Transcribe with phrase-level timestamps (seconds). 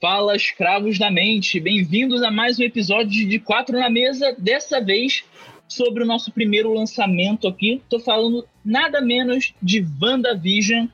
[0.00, 1.58] Fala, escravos da mente!
[1.58, 4.34] Bem-vindos a mais um episódio de Quatro na Mesa.
[4.38, 5.24] Dessa vez,
[5.68, 7.82] sobre o nosso primeiro lançamento aqui.
[7.88, 10.86] Tô falando nada menos de WandaVision.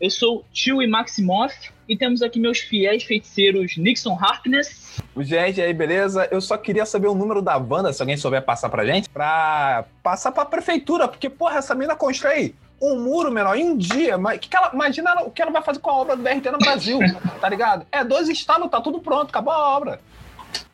[0.00, 5.00] Eu sou Tio e Maximoff e temos aqui meus fiéis feiticeiros Nixon Harkness.
[5.18, 6.26] Gente, aí, beleza?
[6.30, 9.84] Eu só queria saber o número da Wanda, se alguém souber passar pra gente, pra
[10.02, 14.18] passar pra prefeitura, porque, porra, essa mina constrói um muro menor em um dia.
[14.18, 16.50] Mas que que ela, imagina o que ela vai fazer com a obra do BRT
[16.50, 16.98] no Brasil,
[17.40, 17.86] tá ligado?
[17.92, 20.00] É dois estados, tá tudo pronto, acabou a obra.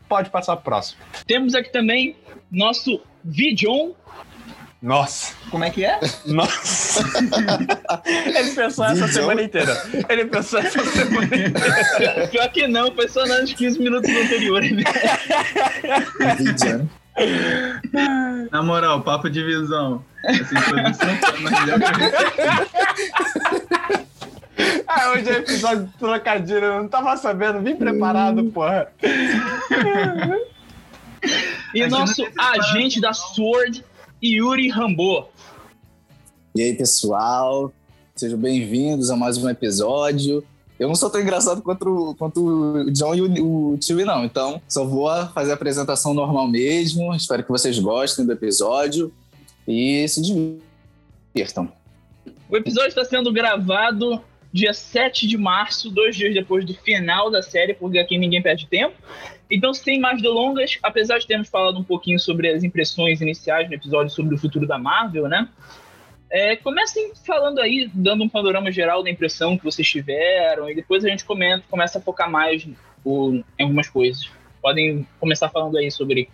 [0.09, 1.01] Pode passar pro próximo.
[1.27, 2.17] Temos aqui também
[2.51, 3.93] nosso Vidion.
[4.83, 5.35] Nossa.
[5.51, 6.01] Como é que é?
[6.25, 7.05] Nossa.
[8.35, 9.77] Ele pensou essa semana inteira.
[10.09, 12.29] Ele pensou essa semana inteira.
[12.33, 14.73] Pior que não, foi só nos 15 minutos anteriores.
[14.73, 14.85] Né?
[18.51, 20.03] Na moral, papo de visão.
[20.25, 22.03] Essa introdução foi mais melhor que
[24.01, 24.11] eu
[24.87, 26.65] Ah, hoje é episódio de trocadilho.
[26.65, 28.91] Eu não tava sabendo, vim preparado, porra.
[31.75, 33.85] E nosso agente da Sword,
[34.23, 35.29] Yuri Rambo.
[36.55, 37.73] E aí, pessoal?
[38.17, 40.43] Sejam bem-vindos a mais um episódio.
[40.79, 44.25] Eu não sou tão engraçado quanto, o- quanto o John e o, o Tio, não.
[44.25, 47.15] Então, só vou fazer a apresentação normal mesmo.
[47.15, 49.13] Espero que vocês gostem do episódio
[49.69, 51.71] e se divirtam.
[52.49, 54.21] O episódio está sendo gravado
[54.53, 58.67] dia 7 de março, dois dias depois do final da série, porque aqui ninguém perde
[58.67, 58.95] tempo.
[59.51, 63.75] Então, sem mais delongas, apesar de termos falado um pouquinho sobre as impressões iniciais no
[63.75, 65.49] episódio sobre o futuro da Marvel, né?
[66.31, 71.05] É, comecem falando aí, dando um panorama geral da impressão que vocês tiveram, e depois
[71.05, 72.67] a gente comenta, começa a focar mais
[73.05, 74.31] o- em algumas coisas.
[74.63, 76.29] Podem começar falando aí sobre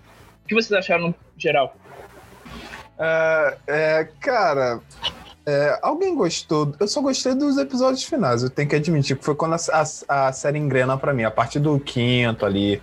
[0.45, 1.75] o que vocês acharam no geral.
[2.99, 4.81] É, é, cara,
[5.47, 6.75] é, alguém gostou?
[6.81, 9.59] Eu só gostei dos episódios finais, eu tenho que admitir que foi quando a,
[10.09, 12.83] a- a série engrena pra mim, a partir do quinto ali.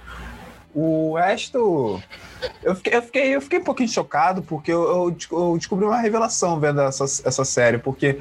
[0.73, 2.01] O resto.
[2.63, 5.99] Eu fiquei, eu fiquei, eu fiquei um pouquinho chocado, porque eu, eu eu descobri uma
[5.99, 8.19] revelação vendo essa, essa série, porque.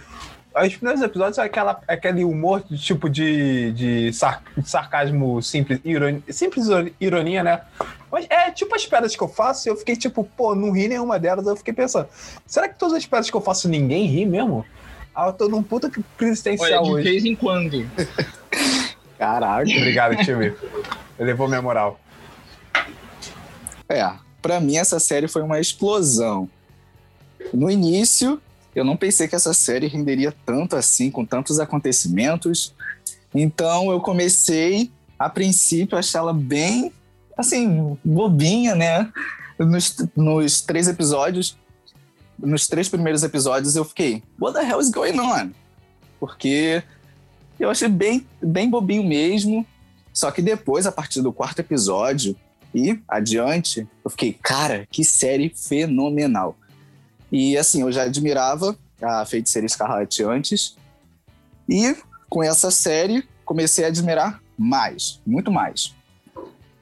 [0.54, 5.80] Os primeiros episódios é aquela, aquele humor de tipo de, de, sar- de sarcasmo simples,
[5.82, 6.66] ironia, simples
[7.00, 7.62] ironia, né?
[8.12, 10.86] Mas é tipo as piadas que eu faço, e eu fiquei tipo, pô, não ri
[10.86, 11.46] nenhuma delas.
[11.46, 12.06] Eu fiquei pensando,
[12.46, 14.66] será que todas as piadas que eu faço ninguém ri mesmo?
[15.14, 17.10] Ah, eu tô num puta crise Olha, existencial de hoje.
[17.10, 17.88] vez em quando.
[19.18, 19.62] Caraca.
[19.62, 20.54] Obrigado, time.
[21.18, 21.98] Elevou minha moral.
[23.88, 24.10] É,
[24.42, 26.50] pra mim essa série foi uma explosão.
[27.52, 28.40] No início,
[28.74, 32.74] eu não pensei que essa série renderia tanto assim, com tantos acontecimentos.
[33.34, 36.92] Então eu comecei, a princípio, a achá-la bem,
[37.36, 39.12] assim, bobinha, né?
[39.58, 41.56] Nos, nos três episódios,
[42.38, 45.50] nos três primeiros episódios, eu fiquei, what the hell is going on?
[46.18, 46.82] Porque
[47.58, 49.66] eu achei bem, bem bobinho mesmo.
[50.12, 52.36] Só que depois, a partir do quarto episódio,
[52.74, 56.56] e adiante, eu fiquei, cara, que série fenomenal.
[57.30, 60.76] E assim, eu já admirava a Feiticeira Escarlate antes,
[61.68, 61.96] e
[62.28, 65.94] com essa série comecei a admirar mais, muito mais.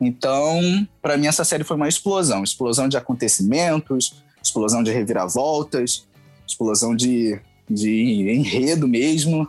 [0.00, 6.08] Então, para mim, essa série foi uma explosão explosão de acontecimentos, explosão de reviravoltas,
[6.46, 7.38] explosão de,
[7.68, 9.46] de enredo mesmo,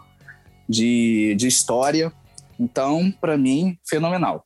[0.68, 2.12] de, de história.
[2.60, 4.46] Então, para mim, fenomenal.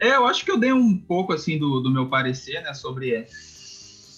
[0.00, 3.26] É, eu acho que eu dei um pouco assim do, do meu parecer, né, sobre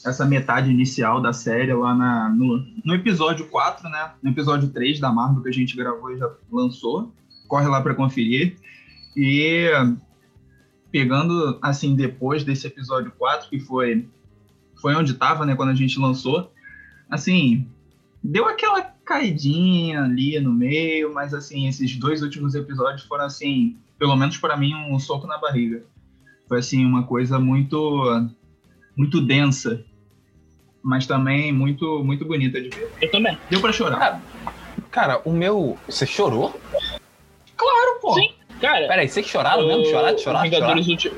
[0.05, 4.13] essa metade inicial da série lá na, no, no episódio 4, né?
[4.23, 7.13] No episódio 3 da Marvel que a gente gravou e já lançou.
[7.49, 8.57] Corre lá para conferir.
[9.17, 9.69] E
[10.97, 14.09] pegando assim depois desse episódio 4, que foi
[14.81, 16.51] foi onde tava, né, quando a gente lançou,
[17.11, 17.67] assim,
[18.23, 24.17] deu aquela caidinha ali no meio, mas assim, esses dois últimos episódios foram assim, pelo
[24.17, 25.85] menos para mim, um soco na barriga.
[26.49, 28.31] Foi assim uma coisa muito
[28.97, 29.85] muito densa,
[30.83, 32.91] mas também muito muito bonita de ver.
[33.03, 33.37] Eu também.
[33.51, 34.23] Deu para chorar.
[34.91, 35.77] Cara, o meu.
[35.87, 36.59] Você chorou?
[37.55, 38.15] Claro, pô.
[38.15, 38.33] Sim.
[38.61, 39.85] Cara, Peraí, vocês choraram mesmo?
[39.87, 40.75] Chorar, de chorar, Os de chorar?
[40.75, 41.13] Vingadores Ulti-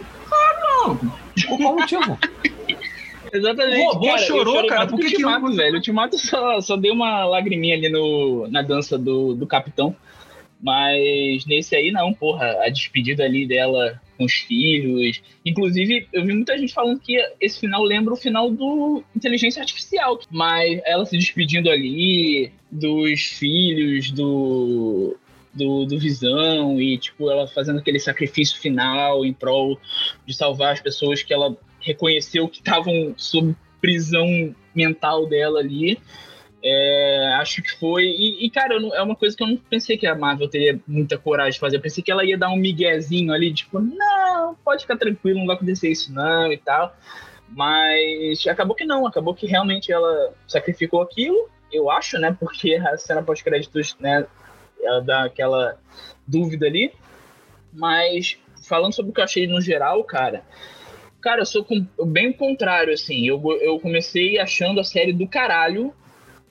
[0.61, 2.19] Não, Por qual motivo?
[3.33, 3.81] Exatamente.
[3.83, 5.73] O robô cara, eu chorou, cara, por que que o que Ultimato, não- velho?
[5.73, 9.95] O Ultimato só, só deu uma lagriminha ali no, na dança do, do Capitão.
[10.61, 12.47] Mas nesse aí não, porra.
[12.65, 15.23] A despedida ali dela com os filhos.
[15.47, 20.19] Inclusive, eu vi muita gente falando que esse final lembra o final do Inteligência Artificial.
[20.31, 25.17] Mas ela se despedindo ali dos filhos, do,
[25.59, 29.79] do, do Visão, e tipo, ela fazendo aquele sacrifício final em prol
[30.25, 35.99] de salvar as pessoas que ela reconheceu que estavam sob prisão mental dela ali.
[36.63, 38.05] É, acho que foi.
[38.05, 40.81] E, e cara, não, é uma coisa que eu não pensei que a Marvel teria
[40.87, 41.77] muita coragem de fazer.
[41.77, 45.47] Eu pensei que ela ia dar um miguezinho ali, tipo, não, pode ficar tranquilo, não
[45.47, 46.95] vai acontecer isso não e tal.
[47.49, 52.37] Mas acabou que não, acabou que realmente ela sacrificou aquilo, eu acho, né?
[52.39, 54.27] Porque a cena pós-créditos, né?
[54.83, 55.79] Ela dá aquela
[56.27, 56.93] dúvida ali.
[57.73, 60.43] Mas falando sobre o que eu achei no geral, cara.
[61.21, 63.27] Cara, eu sou com, bem o contrário, assim.
[63.27, 65.93] Eu, eu comecei achando a série do caralho.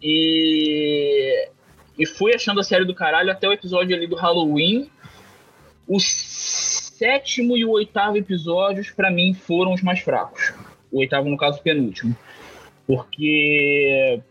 [0.01, 1.49] E,
[1.97, 4.89] e fui achando a série do caralho até o episódio ali do Halloween.
[5.87, 10.53] O sétimo e o oitavo episódios, para mim, foram os mais fracos.
[10.91, 12.15] O oitavo, no caso, penúltimo.
[12.85, 14.21] Porque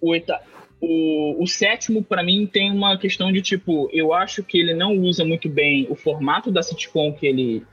[0.00, 0.40] o, oita...
[0.84, 4.98] o, o sétimo, para mim, tem uma questão de tipo, eu acho que ele não
[4.98, 7.64] usa muito bem o formato da sitcom que ele,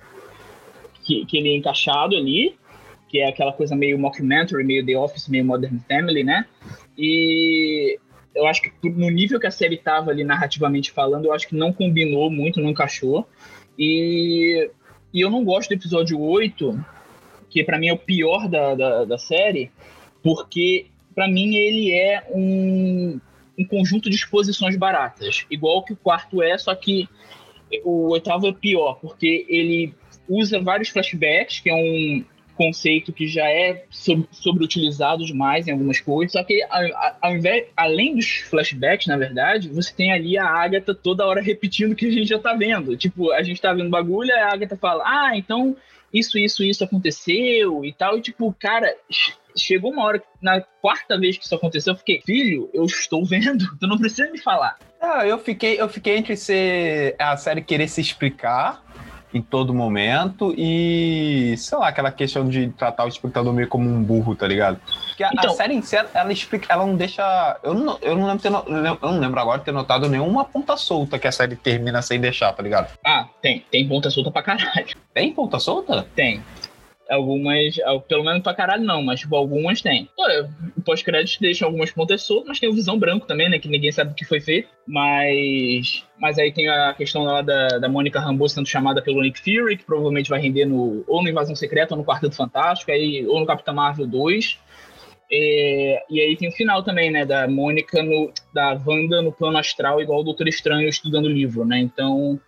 [1.04, 2.56] que, que ele é encaixado ali,
[3.10, 6.46] que é aquela coisa meio mockumentary, meio The Office, meio Modern Family, né?
[6.96, 7.98] E
[8.36, 11.56] eu acho que no nível que a série tava ali narrativamente falando, eu acho que
[11.56, 13.28] não combinou muito, não encaixou.
[13.76, 14.70] E,
[15.12, 16.80] e eu não gosto do episódio 8,
[17.50, 19.72] que para mim é o pior da, da, da série,
[20.22, 20.86] porque
[21.20, 23.20] para mim ele é um,
[23.58, 27.10] um conjunto de exposições baratas, igual que o quarto é, só que
[27.84, 29.94] o oitavo é pior, porque ele
[30.30, 32.24] usa vários flashbacks, que é um
[32.56, 33.84] conceito que já é
[34.32, 36.66] sobreutilizado demais em algumas coisas, só que
[37.22, 41.92] ao invés, além dos flashbacks, na verdade, você tem ali a Agatha toda hora repetindo
[41.92, 42.96] o que a gente já tá vendo.
[42.96, 45.76] Tipo, a gente tá vendo bagulho, a Agatha fala, ah, então
[46.14, 48.18] isso, isso, isso aconteceu e tal.
[48.18, 48.94] E tipo, cara,
[49.56, 53.66] chegou uma hora, na quarta vez que isso aconteceu, eu fiquei, filho, eu estou vendo,
[53.80, 54.78] tu não precisa me falar.
[55.02, 58.84] Ah, eu fiquei, eu fiquei entre ser a série querer se explicar
[59.34, 64.04] em todo momento e, sei lá, aquela questão de tratar o espectador meio como um
[64.04, 64.80] burro, tá ligado?
[65.08, 67.60] Porque a, então, a série em si, ela explica, ela não deixa.
[67.64, 70.76] Eu não, eu não lembro ter, eu não lembro agora de ter notado nenhuma ponta
[70.78, 72.92] solta que a série termina sem deixar, tá ligado?
[73.06, 73.64] Ah, tem.
[73.70, 74.88] Tem ponta solta pra caralho.
[75.14, 76.08] Tem ponta solta?
[76.16, 76.42] Tem.
[77.10, 77.76] Algumas,
[78.08, 80.08] pelo menos pra caralho não, mas tipo, algumas tem.
[80.78, 83.58] O pós-crédito deixa algumas pontas soltas, mas tem o Visão Branco também, né?
[83.58, 84.70] Que ninguém sabe o que foi feito.
[84.88, 89.40] Mas mas aí tem a questão lá da, da Mônica Rambeau sendo chamada pelo Nick
[89.40, 93.26] Fury, que provavelmente vai render no, ou no Invasão Secreta ou no Quarteto Fantástico, aí,
[93.26, 94.60] ou no Capitão Marvel 2.
[95.32, 97.26] É, e aí tem o final também, né?
[97.26, 101.64] Da Mônica, no, da Wanda no plano astral, igual o Doutor Estranho estudando o livro,
[101.66, 101.80] né?
[101.80, 102.40] Então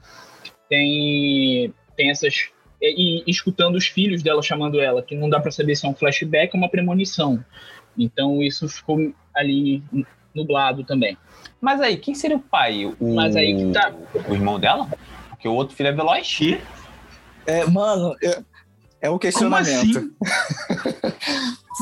[0.67, 2.49] tem, tem essas
[2.81, 5.89] e, e, escutando os filhos dela chamando ela, que não dá para saber se é
[5.89, 7.44] um flashback ou uma premonição.
[7.98, 9.83] Então isso ficou ali
[10.33, 11.18] nublado também.
[11.60, 12.86] Mas aí, quem seria o pai?
[12.86, 13.94] O, Mas aí que tá.
[14.28, 14.88] O irmão dela?
[15.30, 16.39] Porque o outro filho é veloz.
[17.45, 18.42] É, mano, é,
[19.01, 20.12] é um questionamento.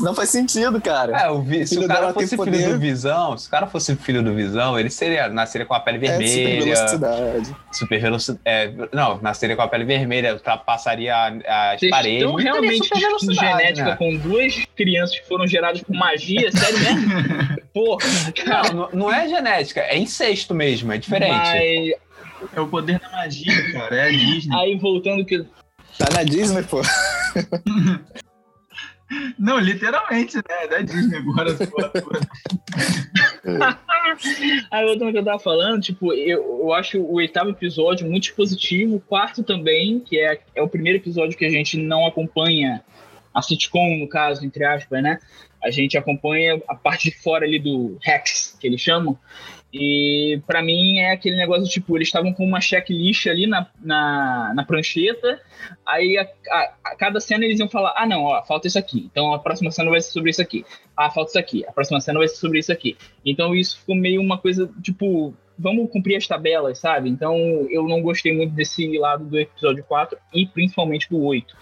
[0.01, 1.18] Não faz sentido, cara.
[1.18, 2.69] É, o vi, se o cara fosse filho poder...
[2.69, 5.98] do Visão, se o cara fosse filho do Visão, ele seria, nasceria com a pele
[5.98, 6.30] vermelha.
[6.30, 7.56] É, super velocidade.
[7.71, 8.42] Super velocidade.
[8.45, 12.21] É, não, nasceria com a pele vermelha, ultrapassaria as Vocês paredes.
[12.21, 13.95] Estão realmente discutindo genética né?
[13.98, 17.57] com duas crianças que foram geradas por magia, sério mesmo?
[17.74, 18.74] Porra, cara.
[18.74, 21.33] Não, não é genética, é incesto mesmo, é diferente.
[21.33, 22.10] Mas...
[22.56, 24.56] É o poder da magia, cara, é a Disney.
[24.56, 25.45] Aí voltando que.
[26.00, 26.81] Tá na Disney, pô.
[29.38, 30.44] Não, literalmente, né?
[30.63, 31.51] É da Disney agora.
[34.72, 38.34] Aí voltando ao que eu tava falando, tipo, eu, eu acho o oitavo episódio muito
[38.34, 42.82] positivo, o quarto também, que é, é o primeiro episódio que a gente não acompanha
[43.34, 45.20] a sitcom, no caso, entre aspas, né?
[45.62, 49.18] A gente acompanha a parte de fora ali do Rex, que eles chamam,
[49.71, 54.51] e para mim é aquele negócio tipo, eles estavam com uma checklist ali na, na,
[54.55, 55.39] na prancheta,
[55.85, 59.07] aí a, a, a, cada cena eles iam falar: ah, não, ó, falta isso aqui,
[59.11, 60.65] então a próxima cena vai ser sobre isso aqui,
[60.97, 62.97] ah, falta isso aqui, a próxima cena vai ser sobre isso aqui.
[63.23, 67.07] Então isso ficou meio uma coisa tipo, vamos cumprir as tabelas, sabe?
[67.07, 67.38] Então
[67.69, 71.55] eu não gostei muito desse lado do episódio 4 e principalmente do 8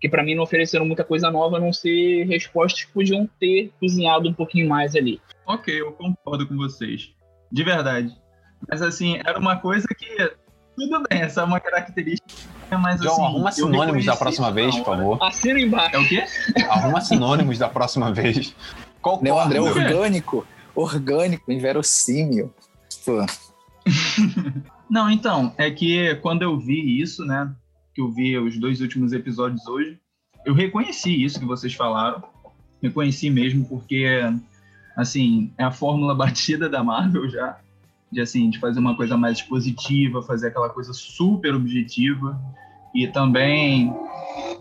[0.00, 3.70] que para mim não ofereceram muita coisa nova, a não ser respostas que podiam ter
[3.78, 5.20] cozinhado um pouquinho mais ali.
[5.46, 7.12] Ok, eu concordo com vocês
[7.50, 8.16] de verdade.
[8.68, 10.32] Mas assim, era uma coisa que.
[10.76, 12.32] Tudo bem, essa é uma característica.
[12.78, 15.18] Mas, John, assim, arruma sinônimos da próxima vez, por favor.
[15.22, 15.96] Assina embaixo.
[15.96, 16.24] É o quê?
[16.68, 18.54] Arruma sinônimos da próxima vez.
[19.02, 19.28] Concordo.
[19.28, 20.46] Não, André, orgânico.
[20.74, 22.54] Orgânico, inverossímil.
[23.04, 23.26] Pô.
[24.88, 27.52] Não, então, é que quando eu vi isso, né?
[27.94, 29.98] Que eu vi os dois últimos episódios hoje,
[30.44, 32.22] eu reconheci isso que vocês falaram.
[32.82, 34.20] Reconheci mesmo, porque
[35.00, 37.58] assim, é a fórmula batida da Marvel já,
[38.10, 42.40] de assim, de fazer uma coisa mais positiva, fazer aquela coisa super objetiva
[42.94, 43.94] e também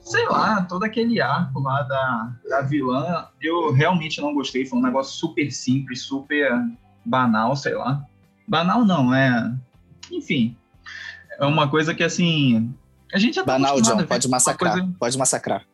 [0.02, 4.66] sei lá, todo aquele arco lá da, da vilã, eu realmente não gostei.
[4.66, 6.52] Foi um negócio super simples, super
[7.06, 8.04] banal, sei lá.
[8.48, 9.54] Banal não, é.
[10.12, 10.56] Enfim.
[11.40, 12.74] É uma coisa que assim.
[13.14, 14.74] A gente já tá Banal, John, pode massacrar.
[14.74, 15.66] coisa- Pode massacrar.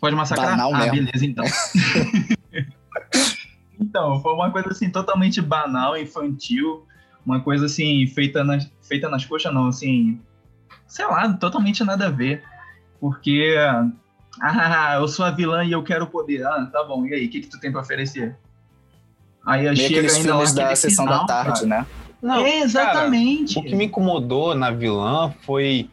[0.00, 0.50] Pode massacrar?
[0.50, 0.92] Banal ah, mesmo.
[0.94, 1.44] beleza, então.
[3.80, 6.86] então, foi uma coisa assim, totalmente banal, infantil.
[7.24, 10.20] Uma coisa assim, feita nas, feita nas coxas, não, assim.
[10.86, 12.42] Sei lá, totalmente nada a ver.
[13.00, 13.54] Porque.
[14.40, 16.46] Ah, eu sou a vilã e eu quero poder.
[16.46, 18.38] Ah, tá bom, e aí, o que, que tu tem pra oferecer?
[19.44, 21.80] Aí Meio chega aqueles filmes da aquele sessão final, da tarde, cara.
[21.80, 21.86] né?
[22.22, 23.58] Não, É, exatamente.
[23.58, 25.88] O que me incomodou na vilã foi.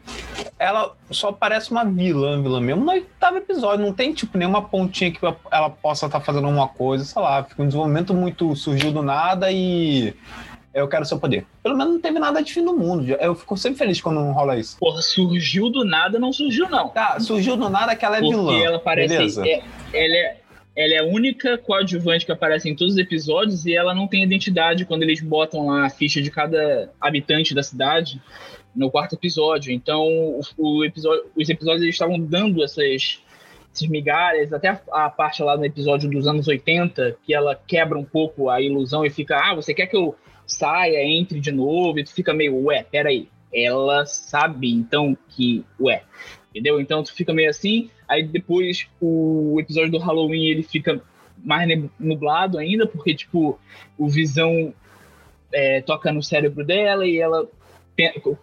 [0.58, 3.84] Ela só parece uma vilã, vilã mesmo no oitavo episódio.
[3.86, 5.18] Não tem, tipo, nenhuma pontinha que
[5.50, 7.42] ela possa estar fazendo alguma coisa, sei lá.
[7.44, 10.14] Fica um desenvolvimento muito surgiu do nada e.
[10.74, 11.46] Eu quero seu poder.
[11.62, 13.04] Pelo menos não teve nada de fim do mundo.
[13.18, 14.76] Eu fico sempre feliz quando não rola isso.
[14.78, 16.90] Porra, surgiu do nada, não surgiu, não.
[16.90, 18.58] Tá, surgiu do nada que ela é Porque vilã.
[18.58, 19.08] ela parece.
[19.08, 19.48] beleza.
[19.48, 20.36] é- ela, é,
[20.78, 24.22] ela é a única coadjuvante que aparece em todos os episódios e ela não tem
[24.22, 28.22] identidade quando eles botam lá a ficha de cada habitante da cidade
[28.76, 29.72] no quarto episódio.
[29.72, 33.20] Então, o, o episódio, os episódios eles estavam dando essas,
[33.74, 37.98] essas migalhas, até a, a parte lá no episódio dos anos 80, que ela quebra
[37.98, 40.14] um pouco a ilusão e fica, ah, você quer que eu
[40.46, 46.04] saia, entre de novo, e tu fica meio, ué, peraí, ela sabe então que, ué,
[46.58, 46.80] entendeu?
[46.80, 51.00] Então tu fica meio assim, aí depois o episódio do Halloween ele fica
[51.44, 53.58] mais nublado ainda, porque tipo,
[53.96, 54.74] o Visão
[55.52, 57.48] é, toca no cérebro dela e ela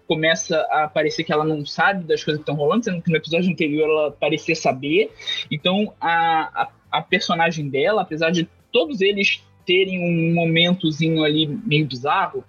[0.06, 3.18] começa a parecer que ela não sabe das coisas que estão rolando, sendo que no
[3.18, 5.12] episódio anterior ela parecia saber.
[5.52, 11.86] Então a, a, a personagem dela, apesar de todos eles terem um momentozinho ali meio
[11.86, 12.44] bizarro,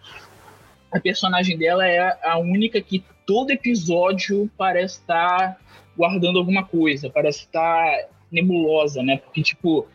[0.93, 5.59] a personagem dela é a única que todo episódio parece estar
[5.97, 9.19] guardando alguma coisa, parece estar nebulosa, né?
[9.19, 9.87] Porque, tipo,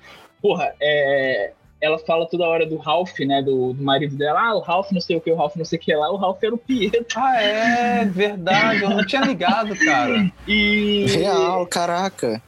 [0.42, 3.42] porra, é, ela fala toda hora do Ralph, né?
[3.42, 5.80] Do, do marido dela, ah, o Ralph não sei o que, o Ralph não sei
[5.80, 7.06] o que lá, o Ralph era o Pietro.
[7.16, 8.84] Ah, é verdade.
[8.84, 10.32] Eu não tinha ligado, cara.
[10.48, 11.06] E.
[11.08, 12.42] Real, caraca.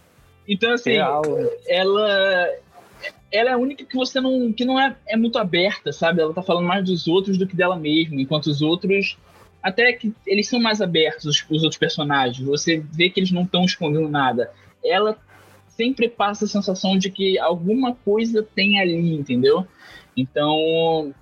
[0.48, 1.24] Então, assim, Real.
[1.68, 2.50] ela
[3.32, 6.22] ela é a única que você não que não é, é muito aberta, sabe?
[6.22, 9.18] Ela tá falando mais dos outros do que dela mesma, enquanto os outros
[9.64, 12.46] até que eles são mais abertos os, os outros personagens.
[12.46, 14.52] Você vê que eles não estão escondendo nada.
[14.84, 15.18] Ela
[15.70, 19.66] sempre passa a sensação de que alguma coisa tem ali, entendeu?
[20.16, 21.16] Então,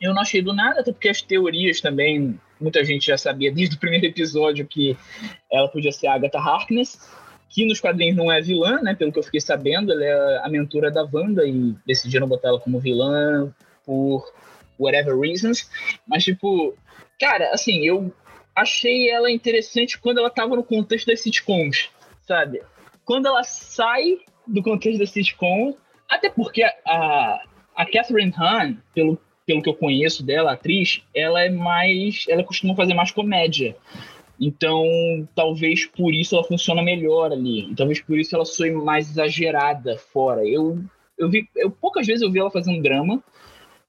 [0.00, 3.76] eu não achei do nada, até porque as teorias também, muita gente já sabia desde
[3.76, 4.96] o primeiro episódio que
[5.50, 7.00] ela podia ser a Agatha Harkness,
[7.48, 8.94] que nos quadrinhos não é vilã, né?
[8.94, 12.60] Pelo que eu fiquei sabendo, ela é a mentora da Wanda e decidiram botar ela
[12.60, 13.52] como vilã
[13.84, 14.30] por
[14.78, 15.68] whatever reasons.
[16.06, 16.76] Mas, tipo,
[17.18, 18.12] cara, assim, eu
[18.54, 21.90] achei ela interessante quando ela tava no contexto das sitcoms,
[22.22, 22.62] sabe?
[23.04, 25.74] Quando ela sai do contexto da sitcom,
[26.08, 27.42] até porque a,
[27.76, 32.24] a Catherine Hahn, pelo, pelo que eu conheço dela, atriz, ela é mais.
[32.28, 33.76] Ela costuma fazer mais comédia.
[34.40, 34.86] Então,
[35.34, 37.74] talvez por isso ela funciona melhor ali.
[37.74, 40.46] Talvez por isso ela soe mais exagerada fora.
[40.46, 40.78] Eu,
[41.18, 43.22] eu vi, eu poucas vezes eu vi ela fazendo drama.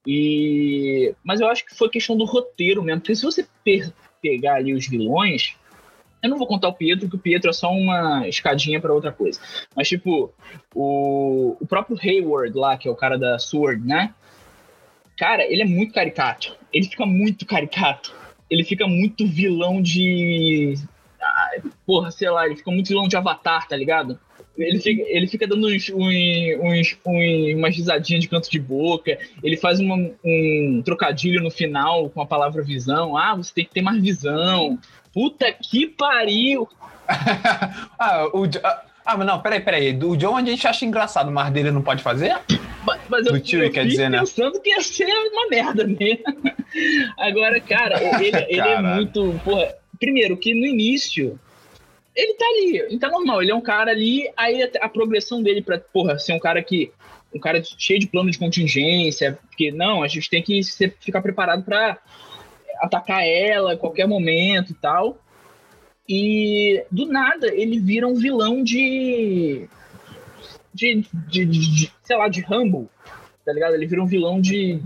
[0.08, 3.48] E mas eu acho que foi questão do roteiro mesmo, porque se você
[4.22, 5.56] pegar ali os vilões,
[6.22, 9.12] eu não vou contar o Pietro, que o Pietro é só uma escadinha para outra
[9.12, 9.40] coisa.
[9.76, 10.34] Mas tipo,
[10.74, 14.14] o, o próprio Hayward lá, que é o cara da Sword, né?
[15.18, 16.56] Cara, ele é muito caricato.
[16.72, 18.16] Ele fica muito caricato.
[18.50, 20.76] Ele fica muito vilão de.
[21.22, 21.52] Ah,
[21.86, 24.20] porra, sei lá, ele fica muito vilão de Avatar, tá ligado?
[24.60, 26.98] Ele fica, ele fica dando uns, uns, uns,
[27.56, 29.18] umas risadinhas de canto de boca.
[29.42, 33.16] Ele faz uma- um trocadilho no final com a palavra visão.
[33.16, 34.78] Ah, você tem que ter mais visão.
[35.14, 36.68] Puta que pariu!
[37.98, 39.98] ah, o, ah, ah, mas não, peraí, peraí.
[40.04, 42.38] O John a gente acha engraçado, mas dele não pode fazer?
[42.86, 44.20] Mas, mas eu, tio, eu quer dizer, né?
[44.20, 46.24] pensando que ia ser uma merda mesmo.
[47.18, 49.40] Agora, cara, ele, ele é muito.
[49.44, 51.40] Porra, primeiro, que no início.
[52.20, 55.42] Ele tá ali, ele tá normal, ele é um cara ali, aí a, a progressão
[55.42, 56.92] dele pra, porra, ser um cara que.
[57.34, 61.22] Um cara cheio de plano de contingência, porque não, a gente tem que ser- ficar
[61.22, 62.00] preparado pra
[62.82, 65.18] atacar ela a qualquer momento e tal.
[66.08, 69.70] E do nada ele vira um vilão de.
[70.74, 72.90] de, de, de- de- sei lá, de Rambo,
[73.46, 73.76] tá ligado?
[73.76, 74.82] Ele vira um vilão de,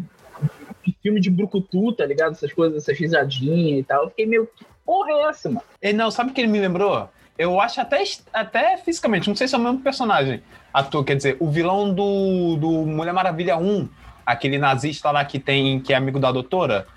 [0.85, 2.33] de filme de Brucutu, tá ligado?
[2.33, 4.03] Essas coisas, essas risadinhas e tal.
[4.03, 4.47] Eu fiquei meio.
[4.47, 5.61] Que porra é essa, mano?
[5.81, 7.09] Ele, não, sabe o que ele me lembrou?
[7.37, 10.41] Eu acho até, até fisicamente, não sei se é o mesmo personagem.
[10.73, 13.89] Ator, quer dizer, o vilão do, do Mulher Maravilha 1,
[14.25, 16.87] aquele nazista lá que tem, que é amigo da doutora.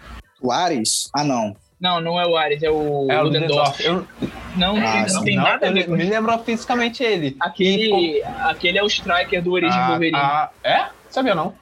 [0.40, 1.10] O Ares?
[1.14, 1.56] Ah, não.
[1.80, 3.84] Não, não é o Ares, é o é o Ludendorff.
[3.84, 4.06] Eu,
[4.56, 7.36] Não, Ah, não tem Não, nada a ver eu- com Me lembrou fisicamente ele.
[7.40, 10.16] Aquele, aquele é o Striker do Origem Ah, Wolverine.
[10.18, 10.86] ah, é?
[11.10, 11.54] Sabia não.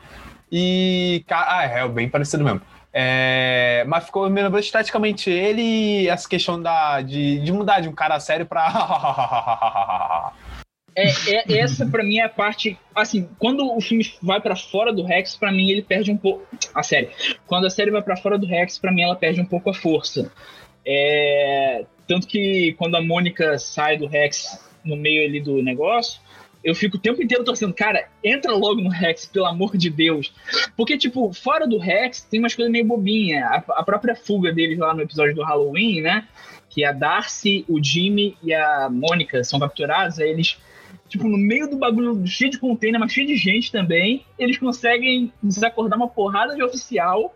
[0.51, 1.25] E.
[1.31, 2.61] Ah, é, bem parecido mesmo.
[2.97, 7.89] É, mas ficou me lembrou esteticamente ele e essa questão da, de, de mudar de
[7.89, 10.33] um cara sério pra.
[10.97, 12.79] É, é- essa pra mim é a parte.
[12.95, 16.47] Assim, quando o filme vai pra fora do Rex, pra mim ele perde um pouco.
[16.73, 17.11] A série.
[17.49, 19.75] Quando a série vai pra fora do Rex, pra mim ela perde um pouco a
[19.75, 20.31] força.
[20.87, 26.21] É, tanto que quando a Mônica sai do Rex no meio ali do negócio,
[26.65, 30.33] eu fico o tempo inteiro torcendo, cara, entra logo no Rex, pelo amor de Deus.
[30.75, 33.45] Porque, tipo, fora do Rex tem umas coisas meio bobinhas.
[33.45, 36.27] A, a própria fuga deles lá no episódio do Halloween, né?
[36.71, 40.59] Que a Darcy, o Jimmy e a Mônica são capturados, aí eles
[41.07, 45.33] tipo, no meio do bagulho cheio de container, mas cheio de gente também, eles conseguem
[45.43, 47.35] desacordar uma porrada de oficial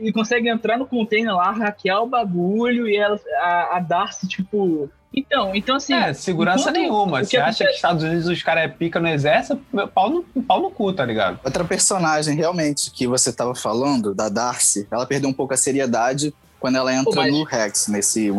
[0.00, 4.90] e conseguem entrar no container lá, hackear o bagulho e ela, a, a Darcy, tipo.
[5.14, 5.94] Então, então assim.
[5.94, 7.24] É, segurança enquanto- nenhuma.
[7.24, 9.60] Você acha que Estados Unidos os caras é pica no exército,
[9.94, 11.40] pau no, pau no cu, tá ligado?
[11.44, 16.34] Outra personagem, realmente, que você tava falando, da Darcy, ela perdeu um pouco a seriedade
[16.60, 18.30] quando ela entra Pô, mas- no Rex, nesse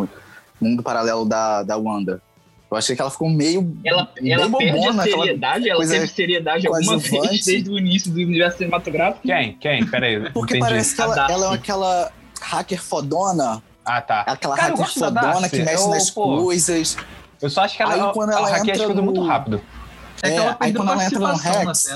[0.61, 2.21] mundo paralelo da, da Wanda.
[2.69, 3.77] Eu achei que ela ficou meio.
[3.83, 8.57] Ela, ela perde a seriedade, ela teve seriedade alguma vez desde o início do universo
[8.57, 9.25] cinematográfico.
[9.25, 9.53] Quem?
[9.53, 9.85] Quem?
[9.85, 10.29] Pera aí.
[10.31, 10.69] Porque entendi.
[10.71, 14.21] parece que ela, ela é aquela hacker fodona, Ah, tá.
[14.27, 16.97] aquela Cara, hacker fodona que mexe Eu, nas pô, coisas.
[17.41, 19.23] Eu só acho que ela, Aí, quando ela ela hackeia as entra coisas no- muito
[19.27, 19.61] rápido.
[20.23, 21.87] É, É, ela aí quando ela entra no Rex-.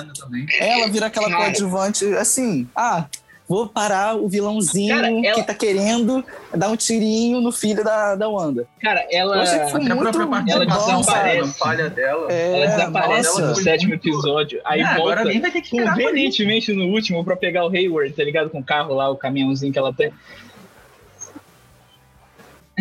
[0.60, 1.43] Ela vira aquela Cara.
[1.45, 3.05] coadjuvante, assim, ah,
[3.50, 6.24] vou parar o vilãozinho Cara, ela- que tá querendo
[6.55, 8.67] dar um tirinho no filho da, da Wanda.
[8.81, 9.38] Cara, ela.
[9.38, 11.57] Eu achei que foi Até a muito própria ela desaparece.
[11.57, 12.31] falha dela.
[12.31, 13.48] É, Ela desaparece nossa.
[13.48, 15.24] no sétimo episódio, aí É, volta
[15.89, 18.50] convenientemente no último pra pegar o Hayward, tá ligado?
[18.50, 20.13] Com o carro lá, o caminhãozinho que ela tem.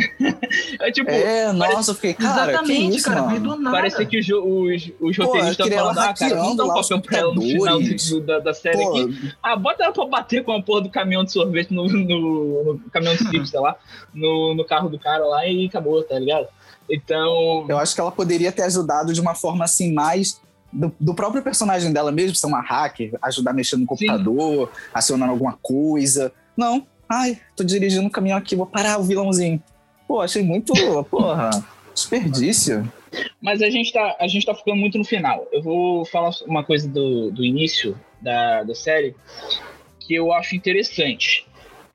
[0.80, 3.22] é tipo, É, nossa, eu fiquei, cara, que Exatamente, isso, cara.
[3.26, 3.76] Veio do nada.
[3.76, 7.18] Parecia que os, os, os roteiristas estavam falando, ah, cara, vamos dar um papel pra
[7.18, 9.32] ela no final do- da, da série Pô, aqui.
[9.42, 12.80] Ah, bota ela pra bater com a porra do caminhão de sorvete no, no, no
[12.90, 13.76] caminhão de chips, sei lá,
[14.14, 16.48] no, no carro do cara lá e acabou, tá ligado?
[16.88, 20.40] Então, eu acho que ela poderia ter ajudado de uma forma assim, mais
[20.72, 25.56] do, do próprio personagem dela mesmo, ser uma hacker, ajudar mexendo no computador, acionando alguma
[25.62, 26.32] coisa.
[26.56, 29.62] Não, ai, tô dirigindo um caminhão aqui, vou parar o vilãozinho.
[30.10, 30.72] Pô, achei muito,
[31.08, 31.50] porra,
[31.94, 32.92] desperdício.
[33.40, 35.46] Mas a gente, tá, a gente tá ficando muito no final.
[35.52, 39.14] Eu vou falar uma coisa do, do início da, da série
[40.00, 41.46] que eu acho interessante.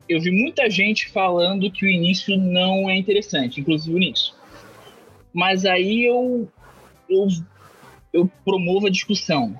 [0.07, 4.33] Eu vi muita gente falando que o início não é interessante, inclusive o início.
[5.33, 6.47] Mas aí eu,
[7.09, 7.27] eu,
[8.13, 9.59] eu promovo a discussão.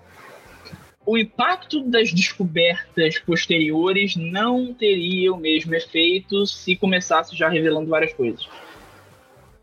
[1.05, 8.13] O impacto das descobertas posteriores não teria o mesmo efeito se começasse já revelando várias
[8.13, 8.47] coisas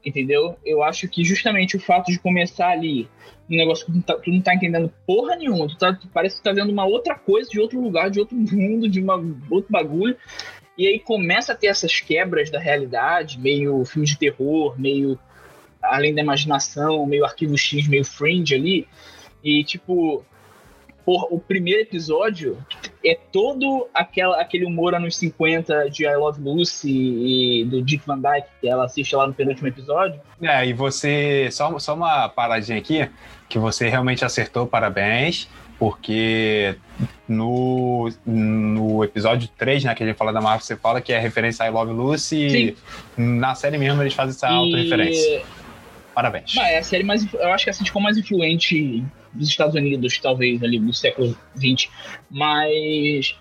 [0.05, 0.57] entendeu?
[0.65, 3.09] Eu acho que justamente o fato de começar ali
[3.49, 6.09] um negócio que tu não tá, tu não tá entendendo porra nenhuma, tu, tá, tu
[6.09, 9.17] parece que tá vendo uma outra coisa de outro lugar, de outro mundo, de uma,
[9.51, 10.17] outro bagulho,
[10.77, 15.19] e aí começa a ter essas quebras da realidade, meio filme de terror, meio
[15.83, 18.89] além da imaginação, meio arquivo X, meio fringe ali,
[19.45, 20.25] e tipo,
[21.05, 22.59] porra, o primeiro episódio
[23.05, 28.19] é todo aquela, aquele humor anos 50 de I Love Lucy e do Dick Van
[28.19, 30.21] Dyke, que ela assiste lá no penúltimo episódio.
[30.41, 31.49] É, e você.
[31.51, 33.09] Só, só uma paradinha aqui,
[33.49, 35.49] que você realmente acertou, parabéns.
[35.79, 36.77] Porque
[37.27, 41.19] no, no episódio 3, né, que a gente fala da Marvel, você fala que é
[41.19, 42.51] referência a I Love Lucy.
[42.51, 42.77] Sim.
[43.19, 45.39] E na série mesmo eles fazem essa autorreferência.
[45.41, 45.43] E,
[46.15, 46.55] Parabéns.
[46.55, 47.27] bah, é a série mais.
[47.35, 51.37] Eu acho que é a sitcom mais influente dos Estados Unidos, talvez, ali do século
[51.57, 51.89] XX.
[52.31, 53.37] Mas.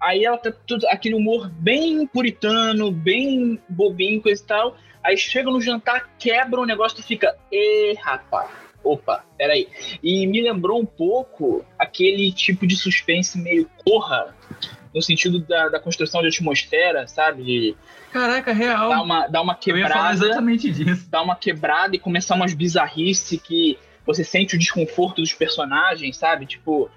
[0.00, 4.76] Aí ela tá tudo, aquele humor bem puritano, bem bobinho, coisa e tal.
[5.04, 7.36] Aí chega no jantar, quebra o negócio e fica.
[7.52, 8.50] Ê, rapaz.
[8.82, 9.68] Opa, peraí.
[10.02, 14.34] E me lembrou um pouco aquele tipo de suspense meio corra,
[14.94, 17.44] no sentido da, da construção de atmosfera, sabe?
[17.44, 17.76] De
[18.10, 18.88] Caraca, real.
[18.88, 21.08] dar uma, dar uma Eu ia falar quebrada exatamente disso.
[21.10, 26.46] dar uma quebrada e começar umas bizarrices que você sente o desconforto dos personagens, sabe?
[26.46, 26.90] Tipo,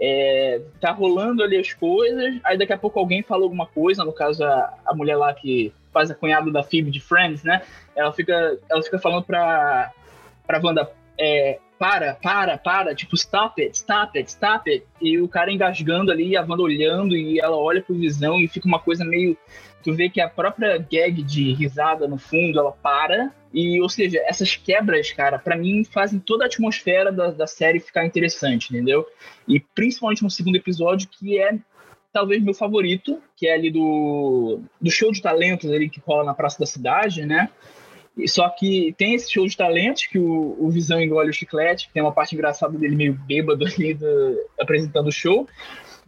[0.00, 4.12] é, tá rolando ali as coisas, aí daqui a pouco alguém fala alguma coisa, no
[4.12, 7.62] caso a, a mulher lá que faz a cunhada da Phoebe de Friends, né?
[7.94, 9.90] Ela fica, ela fica falando pra,
[10.46, 14.84] pra Wanda, é, para, para, para, tipo, stop it, stop it, stop it.
[15.00, 18.66] E o cara engasgando ali, a Wanda olhando, e ela olha pro Visão e fica
[18.66, 19.36] uma coisa meio
[19.86, 23.32] tu vê que a própria gag de risada no fundo, ela para.
[23.54, 27.78] E, ou seja, essas quebras, cara, pra mim fazem toda a atmosfera da, da série
[27.78, 29.06] ficar interessante, entendeu?
[29.46, 31.56] E principalmente no segundo episódio, que é
[32.12, 36.34] talvez meu favorito, que é ali do, do show de talentos ali que rola na
[36.34, 37.48] Praça da Cidade, né?
[38.26, 41.94] Só que tem esse show de talentos que o, o Visão engole o chiclete, que
[41.94, 45.46] tem uma parte engraçada dele meio bêbado ali do, apresentando o show.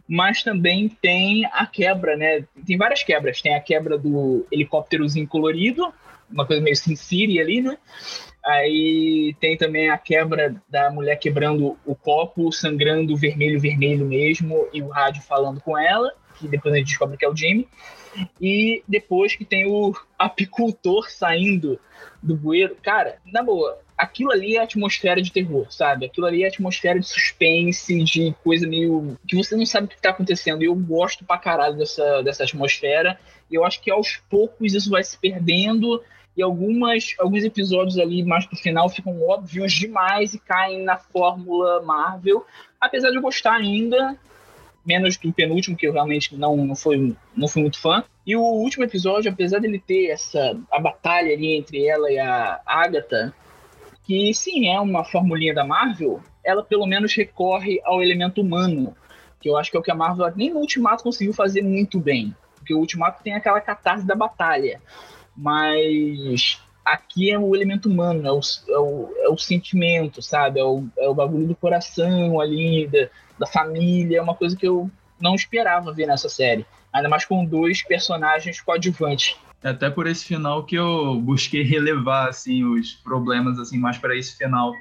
[0.09, 2.43] Mas também tem a quebra, né?
[2.65, 3.41] Tem várias quebras.
[3.43, 5.93] Tem a quebra do helicópterozinho colorido,
[6.31, 7.77] uma coisa meio Sin City ali, né?
[8.43, 14.81] Aí tem também a quebra da mulher quebrando o copo, sangrando vermelho, vermelho mesmo, e
[14.81, 17.67] o rádio falando com ela, que depois a gente descobre que é o Jimmy.
[18.41, 21.79] E depois que tem o apicultor saindo
[22.23, 22.75] do bueiro.
[22.81, 26.05] Cara, na boa, aquilo ali é atmosfera de terror, sabe?
[26.05, 29.17] Aquilo ali é atmosfera de suspense, de coisa meio.
[29.27, 30.63] que você não sabe o que está acontecendo.
[30.63, 33.19] E eu gosto pra caralho dessa, dessa atmosfera.
[33.51, 36.01] E eu acho que aos poucos isso vai se perdendo
[36.37, 41.81] e algumas, alguns episódios ali mais pro final ficam óbvios demais e caem na fórmula
[41.81, 42.45] Marvel,
[42.79, 44.15] apesar de eu gostar ainda,
[44.85, 48.05] menos do penúltimo, que eu realmente não, não, foi, não fui muito fã.
[48.25, 52.61] E o último episódio, apesar dele ter essa a batalha ali entre ela e a
[52.65, 53.33] Agatha,
[54.09, 58.95] que sim, é uma formulinha da Marvel, ela pelo menos recorre ao elemento humano,
[59.39, 61.99] que eu acho que é o que a Marvel nem no Ultimato conseguiu fazer muito
[61.99, 62.35] bem.
[62.55, 64.81] Porque o Ultimato tem aquela catarse da batalha
[65.39, 70.59] mas aqui é o elemento humano, é o, é o, é o sentimento, sabe?
[70.59, 73.07] É o, é o bagulho do coração ali, da,
[73.39, 76.65] da família, é uma coisa que eu não esperava ver nessa série.
[76.91, 79.37] Ainda mais com dois personagens coadjuvantes.
[79.63, 84.15] É até por esse final que eu busquei relevar assim os problemas assim mais para
[84.15, 84.73] esse final.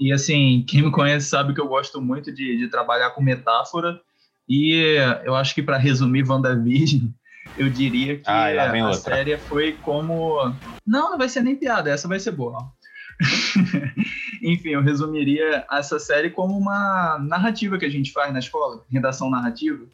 [0.00, 4.00] E assim, quem me conhece sabe que eu gosto muito de, de trabalhar com metáfora.
[4.48, 7.08] E eu acho que para resumir WandaVision,
[7.56, 8.94] eu diria que ah, a outra.
[8.94, 10.52] série foi como.
[10.86, 12.72] Não, não vai ser nem piada, essa vai ser boa.
[14.42, 19.30] Enfim, eu resumiria essa série como uma narrativa que a gente faz na escola, redação
[19.30, 19.84] narrativa,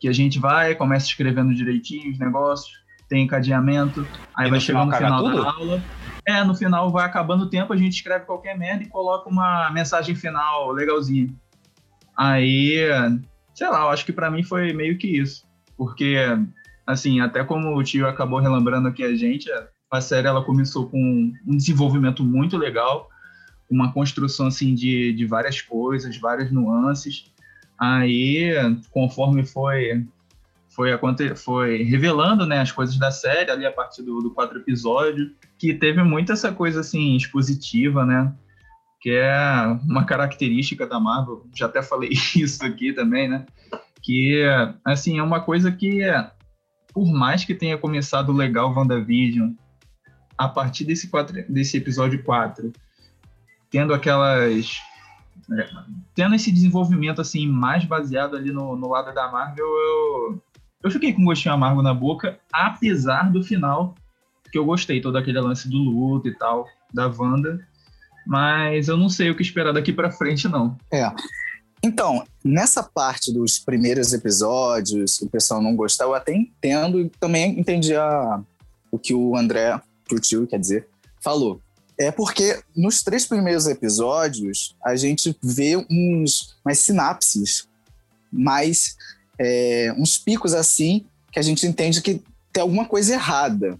[0.00, 2.78] que a gente vai, começa escrevendo direitinho os negócios,
[3.08, 5.42] tem encadeamento, aí e vai chegando no final tudo?
[5.42, 5.82] da aula.
[6.26, 9.70] É, no final vai acabando o tempo, a gente escreve qualquer merda e coloca uma
[9.70, 11.28] mensagem final legalzinha.
[12.16, 12.76] Aí,
[13.54, 15.46] sei lá, eu acho que para mim foi meio que isso.
[15.76, 16.18] Porque
[16.86, 19.48] assim, até como o tio acabou relembrando aqui a gente,
[19.90, 23.08] a série ela começou com um desenvolvimento muito legal,
[23.70, 27.32] uma construção assim de, de várias coisas, várias nuances.
[27.78, 28.50] Aí,
[28.90, 30.04] conforme foi
[30.78, 35.34] foi, foi revelando né, as coisas da série ali a partir do, do quatro episódio,
[35.58, 38.32] que teve muito essa coisa assim expositiva, né?
[39.00, 41.44] Que é uma característica da Marvel.
[41.52, 43.44] Já até falei isso aqui também, né?
[44.00, 44.44] Que
[44.84, 46.00] assim é uma coisa que
[46.94, 49.52] por mais que tenha começado legal WandaVision,
[50.36, 52.72] a partir desse, quatro, desse episódio 4,
[53.68, 54.80] tendo aquelas.
[55.50, 55.68] É,
[56.14, 60.42] tendo esse desenvolvimento assim mais baseado ali no, no lado da Marvel, eu,
[60.82, 63.94] eu fiquei com um gostinho amargo na boca, apesar do final,
[64.50, 67.58] que eu gostei, todo aquele lance do luto e tal, da Wanda.
[68.26, 70.76] Mas eu não sei o que esperar daqui para frente, não.
[70.92, 71.10] É.
[71.82, 77.58] Então, nessa parte dos primeiros episódios, o pessoal não gostar, eu até entendo e também
[77.58, 78.40] entendi a,
[78.90, 80.88] o que o André, que o tio, quer dizer,
[81.20, 81.60] falou.
[81.98, 87.68] É porque nos três primeiros episódios a gente vê uns umas sinapses,
[88.30, 88.96] mais
[89.38, 92.22] é, uns picos assim que a gente entende que
[92.52, 93.78] tem alguma coisa errada.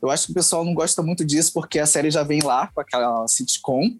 [0.00, 2.66] Eu acho que o pessoal não gosta muito disso porque a série já vem lá
[2.68, 3.96] com aquela sitcom.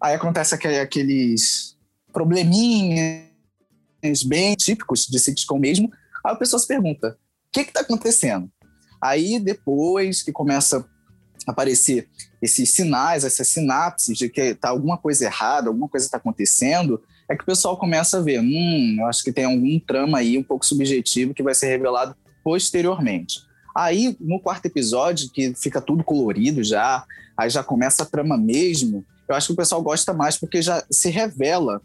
[0.00, 1.76] Aí acontece aqueles
[2.12, 3.24] probleminhas
[4.24, 5.90] bem típicos de sitcom mesmo.
[6.24, 7.18] Aí a pessoa se pergunta:
[7.48, 8.50] o que está acontecendo?
[9.02, 10.86] Aí depois que começa
[11.46, 12.08] a aparecer
[12.40, 17.36] esses sinais, essas sinapses de que está alguma coisa errada, alguma coisa está acontecendo, é
[17.36, 20.42] que o pessoal começa a ver: hum, eu acho que tem algum trama aí um
[20.42, 23.40] pouco subjetivo que vai ser revelado posteriormente.
[23.74, 27.04] Aí, no quarto episódio, que fica tudo colorido já,
[27.36, 30.84] aí já começa a trama mesmo, eu acho que o pessoal gosta mais porque já
[30.90, 31.80] se revela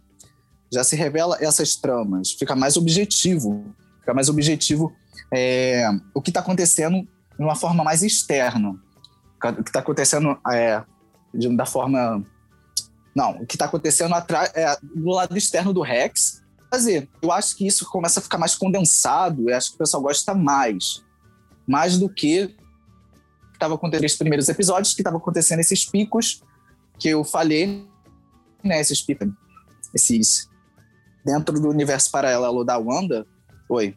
[0.72, 4.94] já se revela essas tramas, fica mais objetivo, fica mais objetivo
[5.34, 10.84] é, o que está acontecendo de uma forma mais externa, o que está acontecendo é,
[11.34, 12.24] de, da forma
[13.16, 16.42] não, o que está acontecendo atrás, é, do lado externo do Rex.
[16.72, 17.10] Fazer.
[17.22, 19.50] Eu acho que isso começa a ficar mais condensado.
[19.50, 21.04] Eu acho que o pessoal gosta mais,
[21.68, 22.56] mais do que
[23.54, 26.44] estava acontecendo nos primeiros episódios, que estava acontecendo esses picos
[27.00, 27.88] que eu falei,
[28.64, 28.80] né?
[28.80, 29.28] Esses picos,
[29.94, 30.48] esses
[31.26, 33.26] dentro do universo paralelo da Wanda,
[33.68, 33.96] oi.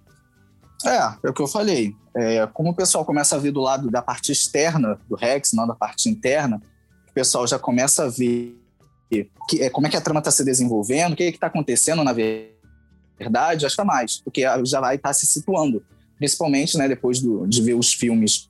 [0.84, 1.94] É, é o que eu falei.
[2.14, 5.66] É, como o pessoal começa a ver do lado da parte externa do Rex, não
[5.66, 6.60] da parte interna,
[7.08, 8.61] o pessoal já começa a ver
[9.48, 12.02] que, é, como é que a trama está se desenvolvendo, o que é está acontecendo
[12.02, 15.84] na verdade, acho que é mais, porque já vai estar tá se situando,
[16.16, 18.48] principalmente né, depois do, de ver os filmes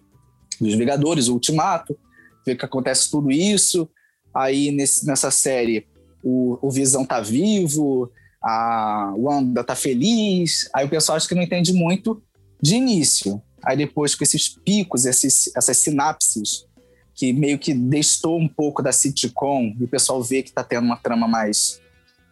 [0.61, 1.99] dos Vingadores, o Ultimato,
[2.47, 3.89] vê que acontece tudo isso.
[4.35, 5.87] Aí nesse, nessa série
[6.23, 8.11] o, o Visão tá vivo,
[8.43, 10.69] a Wanda tá feliz.
[10.75, 12.23] Aí o pessoal acho que não entende muito
[12.61, 13.43] de início.
[13.65, 16.67] Aí depois com esses picos, esses, essas sinapses
[17.15, 20.85] que meio que destou um pouco da sitcom e o pessoal vê que tá tendo
[20.85, 21.81] uma trama mais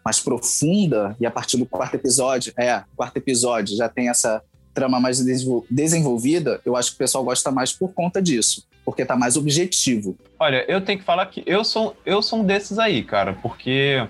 [0.02, 4.98] mais profunda e a partir do quarto episódio, é, quarto episódio já tem essa trama
[4.98, 5.22] mais
[5.68, 10.16] desenvolvida, eu acho que o pessoal gosta mais por conta disso porque tá mais objetivo.
[10.38, 14.04] Olha, eu tenho que falar que eu sou, eu sou um desses aí, cara, porque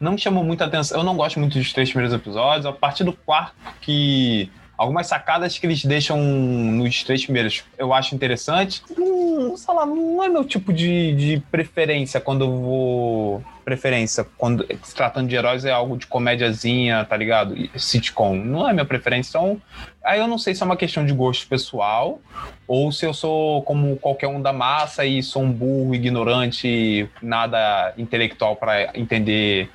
[0.00, 0.98] não me chamou muita atenção.
[0.98, 2.66] Eu não gosto muito dos três primeiros episódios.
[2.66, 8.14] A partir do quarto, que algumas sacadas que eles deixam nos três primeiros eu acho
[8.14, 8.82] interessante.
[8.96, 13.44] Não, sei lá, não é meu tipo de, de preferência quando eu vou.
[13.64, 17.56] Preferência, quando se tratando de heróis, é algo de comédiazinha, tá ligado?
[17.76, 18.36] Sitcom.
[18.36, 19.30] Não é minha preferência.
[19.30, 19.60] Então,
[20.04, 22.20] aí eu não sei se é uma questão de gosto pessoal
[22.68, 27.92] ou se eu sou como qualquer um da massa e sou um burro, ignorante, nada
[27.98, 29.68] intelectual para entender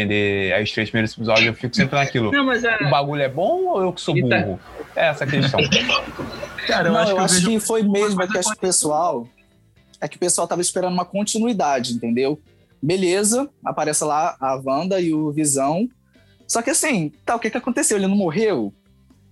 [0.00, 2.30] entender os três primeiros episódios, eu fico sempre naquilo.
[2.30, 4.60] Não, mas O bagulho é bom ou eu que sou tá- burro?
[4.94, 5.60] É essa a questão.
[6.66, 9.28] Cara, eu não, acho, eu que, acho que foi mesmo é que o pessoal.
[10.00, 12.38] É que o pessoal tava esperando uma continuidade, entendeu?
[12.82, 15.88] Beleza, aparece lá a Wanda e o Visão.
[16.46, 17.96] Só que assim, tá, o que que aconteceu?
[17.96, 18.72] Ele não morreu?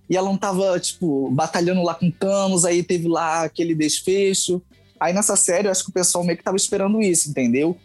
[0.09, 4.61] E ela não tava, tipo, batalhando lá com Thanos, aí teve lá aquele desfecho.
[4.99, 7.77] Aí nessa série, eu acho que o pessoal meio que tava esperando isso, entendeu?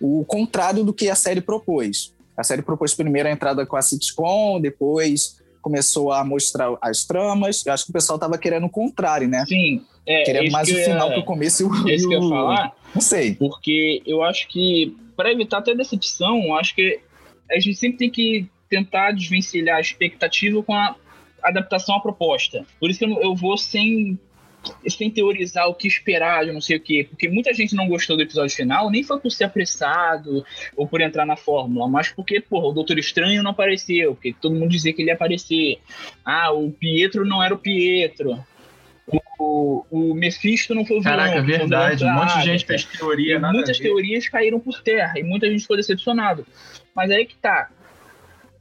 [0.00, 2.13] O contrário do que a série propôs.
[2.36, 7.64] A série propôs primeiro a entrada com a sitcom, depois começou a mostrar as tramas.
[7.64, 9.44] Eu acho que o pessoal tava querendo o contrário, né?
[9.46, 9.82] Sim.
[10.06, 11.88] É, querendo mais o final que o começo e o.
[11.88, 12.72] É isso que eu ia falar.
[12.94, 13.34] Não sei.
[13.34, 17.00] Porque eu acho que, para evitar até decepção, acho que
[17.50, 20.94] a gente sempre tem que tentar desvencilhar a expectativa com a
[21.42, 22.66] adaptação à proposta.
[22.78, 24.18] Por isso que eu, eu vou sem
[24.88, 28.16] sem teorizar o que esperar, eu não sei o quê, porque muita gente não gostou
[28.16, 30.44] do episódio final, nem foi por ser apressado
[30.76, 34.54] ou por entrar na fórmula, mas porque, porra, o Doutor Estranho não apareceu, porque todo
[34.54, 35.78] mundo dizia que ele ia aparecer.
[36.24, 38.44] Ah, o Pietro não era o Pietro.
[39.38, 41.18] O, o Mephisto não foi o vilão.
[41.18, 42.04] Caraca, verdade.
[42.04, 43.38] Um monte de gente fez teoria.
[43.38, 46.46] muitas teorias caíram por terra e muita gente ficou decepcionado.
[46.94, 47.70] Mas aí que tá.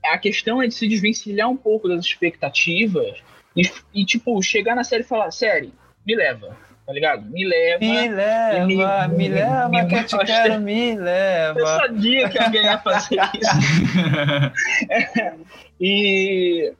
[0.05, 3.23] A questão é de se desvencilhar um pouco das expectativas
[3.55, 3.61] e,
[3.93, 5.71] e tipo, chegar na série e falar: série,
[6.05, 7.25] me leva, tá ligado?
[7.29, 7.79] Me leva.
[7.79, 11.59] Me leva, me, me, me leva, me que eu te quero, me leva.
[11.59, 14.89] Eu sabia que alguém ia fazer isso.
[14.89, 15.33] é,
[15.79, 16.73] e,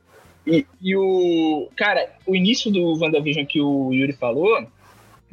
[0.46, 1.68] e, e, o.
[1.76, 4.66] Cara, o início do WandaVision que o Yuri falou,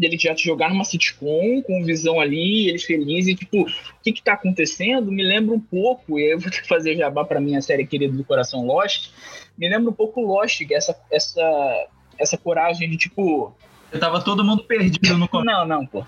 [0.01, 4.23] dele já te jogar numa sitcom com visão ali, eles felizes, tipo, o que que
[4.23, 5.11] tá acontecendo?
[5.11, 8.13] Me lembra um pouco, e eu vou ter que fazer jabá pra minha série querida
[8.15, 9.11] do coração Lost,
[9.57, 13.55] me lembra um pouco Lost, é essa, essa, essa coragem de, tipo,
[13.91, 15.59] eu tava todo mundo perdido no começo.
[15.59, 16.05] Não, não, pô.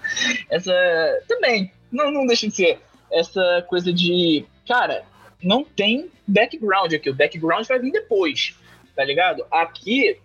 [0.50, 0.74] Essa.
[1.28, 1.72] Também.
[1.92, 2.80] Não, não deixa de ser.
[3.12, 4.46] Essa coisa de.
[4.68, 5.04] Cara,
[5.42, 7.10] não tem background aqui.
[7.10, 8.58] O background vai vir depois.
[8.96, 9.46] Tá ligado?
[9.52, 10.18] Aqui,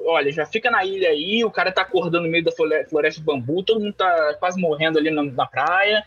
[0.00, 3.24] olha, já fica na ilha aí, o cara tá acordando no meio da floresta de
[3.24, 6.04] bambu, todo mundo tá quase morrendo ali na, na praia,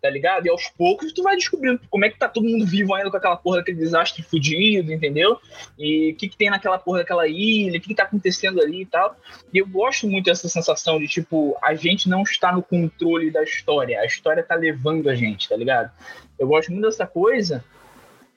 [0.00, 0.46] tá ligado?
[0.46, 3.16] E aos poucos tu vai descobrindo como é que tá todo mundo vivo ainda com
[3.16, 5.38] aquela porra daquele desastre fudido, entendeu?
[5.78, 8.82] E o que, que tem naquela porra daquela ilha, o que, que tá acontecendo ali
[8.82, 9.16] e tal.
[9.52, 13.42] E eu gosto muito dessa sensação de, tipo, a gente não está no controle da
[13.42, 15.90] história, a história tá levando a gente, tá ligado?
[16.38, 17.64] Eu gosto muito dessa coisa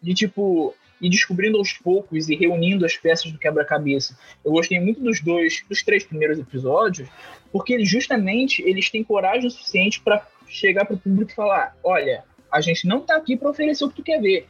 [0.02, 4.18] de, tipo, e descobrindo aos poucos e reunindo as peças do quebra-cabeça.
[4.44, 7.10] Eu gostei muito dos dois, dos três primeiros episódios,
[7.52, 12.62] porque justamente eles têm coragem suficiente para chegar para o público e falar: olha, a
[12.62, 14.48] gente não está aqui para oferecer o que tu quer ver.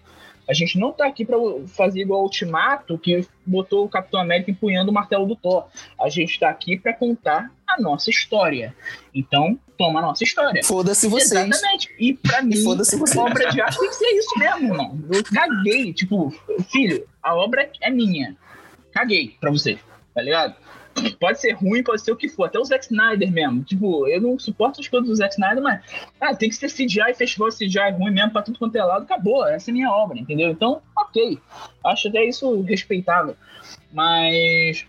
[0.48, 1.38] A gente não tá aqui para
[1.68, 5.68] fazer igual o Ultimato, que botou o Capitão América empunhando o martelo do Thor.
[6.00, 8.76] A gente tá aqui para contar a nossa história.
[9.16, 10.62] Então, toma a nossa história.
[10.64, 11.32] Foda-se vocês.
[11.32, 11.96] Exatamente.
[11.98, 15.00] E pra mim, a obra de arte tem que ser isso mesmo, irmão.
[15.10, 15.94] Eu caguei.
[15.94, 16.30] Tipo,
[16.70, 18.36] filho, a obra é minha.
[18.92, 19.80] Caguei pra você,
[20.14, 20.56] tá ligado?
[21.20, 22.46] Pode ser ruim, pode ser o que for.
[22.46, 23.64] Até o Zack Snyder mesmo.
[23.64, 25.82] Tipo, eu não suporto as coisas do Zack Snyder, mas
[26.20, 29.04] ah, tem que ser CGI, festival CGI ruim mesmo pra tudo quanto é lado.
[29.04, 30.50] Acabou, essa é minha obra, entendeu?
[30.50, 31.40] Então, ok.
[31.86, 33.36] Acho até isso respeitável.
[33.92, 34.86] Mas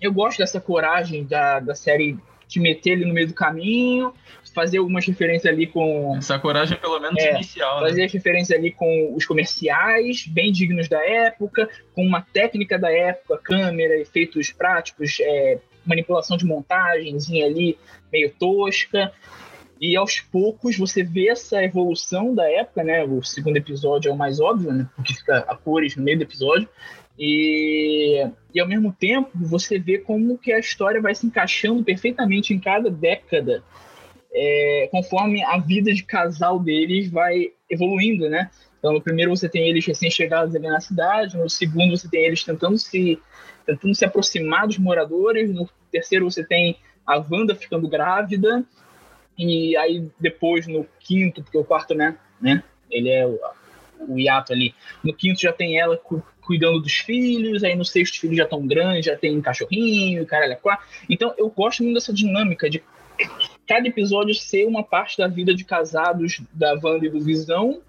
[0.00, 2.18] eu gosto dessa coragem da, da série
[2.50, 4.12] te meter ali no meio do caminho,
[4.52, 6.16] fazer algumas referências ali com.
[6.16, 7.80] Essa coragem, pelo menos, é, inicial.
[7.80, 7.88] Né?
[7.88, 8.08] Fazer né?
[8.12, 13.96] referência ali com os comerciais, bem dignos da época, com uma técnica da época, câmera,
[13.96, 17.78] efeitos práticos, é, manipulação de montagenzinha ali,
[18.12, 19.12] meio tosca.
[19.80, 23.02] E aos poucos você vê essa evolução da época, né?
[23.02, 24.86] O segundo episódio é o mais óbvio, né?
[24.94, 26.68] Porque fica a cores no meio do episódio.
[27.18, 32.54] E, e ao mesmo tempo você vê como que a história vai se encaixando perfeitamente
[32.54, 33.62] em cada década
[34.32, 38.50] é, conforme a vida de casal deles vai evoluindo, né?
[38.78, 42.42] Então, no primeiro você tem eles recém-chegados ali na cidade, no segundo você tem eles
[42.42, 43.20] tentando se
[43.66, 48.64] tentando se aproximar dos moradores, no terceiro você tem a Wanda ficando grávida,
[49.36, 53.38] e aí depois no quinto, porque o quarto, né, né ele é o,
[54.08, 55.96] o hiato ali, no quinto já tem ela
[56.50, 60.58] cuidando dos filhos, aí no sexto filho já tão grande, já tem um cachorrinho, caralho.
[61.08, 62.82] Então eu gosto muito dessa dinâmica de
[63.68, 67.80] cada episódio ser uma parte da vida de casados da Wanda e do Visão.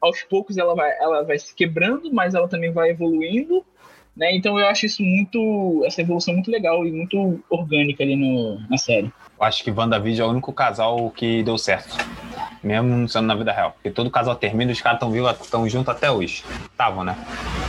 [0.00, 3.64] Aos poucos ela vai, ela vai se quebrando, mas ela também vai evoluindo.
[4.16, 4.34] Né?
[4.34, 5.84] Então eu acho isso muito.
[5.86, 9.12] essa evolução muito legal e muito orgânica ali no, na série.
[9.38, 11.96] Eu acho que WandaVision é o único casal que deu certo.
[12.62, 13.72] Mesmo sendo na vida real.
[13.72, 16.44] Porque todo casal termina e os caras estão vivos, estão juntos até hoje.
[16.70, 17.16] Estavam, né?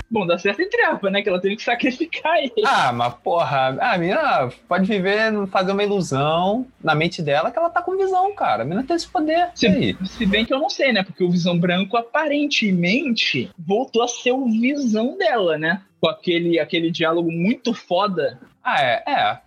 [0.09, 1.21] Bom, dá certo entre aspas, né?
[1.21, 2.65] Que ela teve que sacrificar ele.
[2.65, 7.69] Ah, mas porra, a mina pode viver, fazer uma ilusão na mente dela que ela
[7.69, 8.63] tá com visão, cara.
[8.63, 9.49] A mina tem esse poder.
[9.55, 11.03] Se, se bem que eu não sei, né?
[11.03, 15.81] Porque o Visão Branco aparentemente voltou a ser o visão dela, né?
[15.99, 18.39] Com aquele, aquele diálogo muito foda.
[18.63, 19.37] Ah, é, é.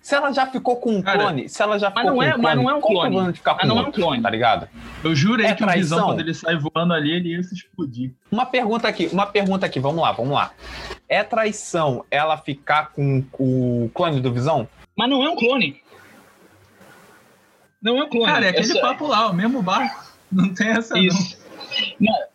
[0.00, 2.26] Se ela já ficou com um clone, se ela já ficou mas não com é,
[2.26, 3.32] um clone, mas não é um clone.
[3.34, 4.22] ficar com Mas não é um outro, clone.
[4.22, 4.68] Tá ligado?
[5.04, 6.06] Eu jurei É que o Visão, traição.
[6.08, 8.12] quando ele sai voando ali, ele ia se explodir.
[8.30, 10.50] Uma pergunta aqui, uma pergunta aqui, vamos lá, vamos lá.
[11.08, 14.68] É traição ela ficar com o clone do Visão?
[14.96, 15.80] Mas não é um clone.
[17.80, 18.26] Não é um clone.
[18.26, 20.02] Cara, é aquele Essa- papo lá, o mesmo barco.
[20.30, 21.02] Não tem essa não.
[21.02, 21.38] Isso.
[22.00, 22.31] Ba- É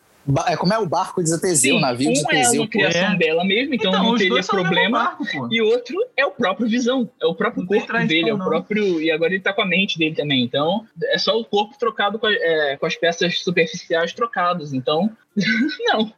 [0.58, 2.62] como é o barco de Teseu, o navio de um é Teseu.
[2.62, 3.16] uma criação é.
[3.16, 4.98] dela mesmo, então, Então, não teria problema.
[4.98, 5.24] barco.
[5.50, 9.00] E outro é o próprio Visão, é o próprio Não corpo dele, é o próprio.
[9.00, 10.42] E agora ele tá com a mente dele também.
[10.44, 14.72] Então, é só o corpo trocado com, a- é, com as peças superficiais trocadas.
[14.74, 15.10] Então,
[15.86, 16.12] não.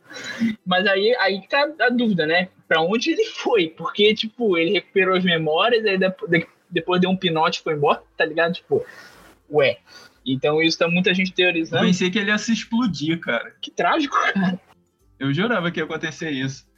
[0.66, 2.48] Mas aí, aí que tá a dúvida, né?
[2.66, 3.68] Pra onde ele foi?
[3.68, 7.74] Porque, tipo, ele recuperou as memórias, aí depo- de- depois deu um pinote e foi
[7.74, 8.54] embora, tá ligado?
[8.54, 8.84] Tipo,
[9.50, 9.78] ué.
[10.32, 11.84] Então isso tá muita gente Eu teorizando.
[11.84, 13.52] pensei que ele ia se explodir, cara.
[13.60, 14.60] Que trágico, cara.
[15.18, 16.68] Eu jurava que ia acontecer isso.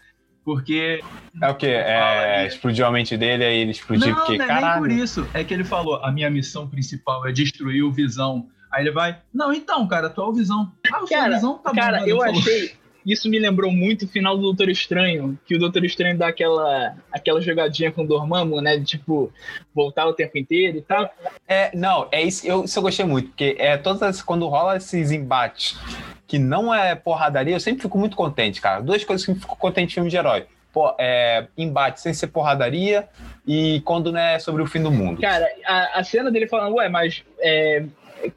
[0.44, 1.00] Porque.
[1.40, 1.68] É o quê?
[1.68, 5.28] É, explodiu a mente dele, aí ele explodiu não, porque, não é nem por isso.
[5.32, 8.48] É que ele falou: a minha missão principal é destruir o Visão.
[8.72, 10.72] Aí ele vai, não, então, cara, tu é o Visão.
[10.90, 11.76] Ah, eu o Cara, Visão, tá bom.
[11.78, 12.40] Cara, eu falou.
[12.40, 12.74] achei.
[13.04, 16.96] Isso me lembrou muito o final do Doutor Estranho, que o Doutor Estranho dá aquela,
[17.10, 18.76] aquela jogadinha com o Dormammu, né?
[18.76, 19.32] De tipo,
[19.74, 21.10] voltar o tempo inteiro e tal.
[21.48, 24.76] É, não, é isso, eu, isso eu gostei muito, porque é todas as, quando rola
[24.76, 25.76] esses embates
[26.26, 28.80] que não é porradaria, eu sempre fico muito contente, cara.
[28.80, 30.46] Duas coisas que eu fico contente em filme de herói.
[30.72, 33.06] Pô, é, embate sem ser porradaria
[33.46, 35.20] e quando não é sobre o fim do mundo.
[35.20, 37.84] Cara, a, a cena dele falando, ué, mas é,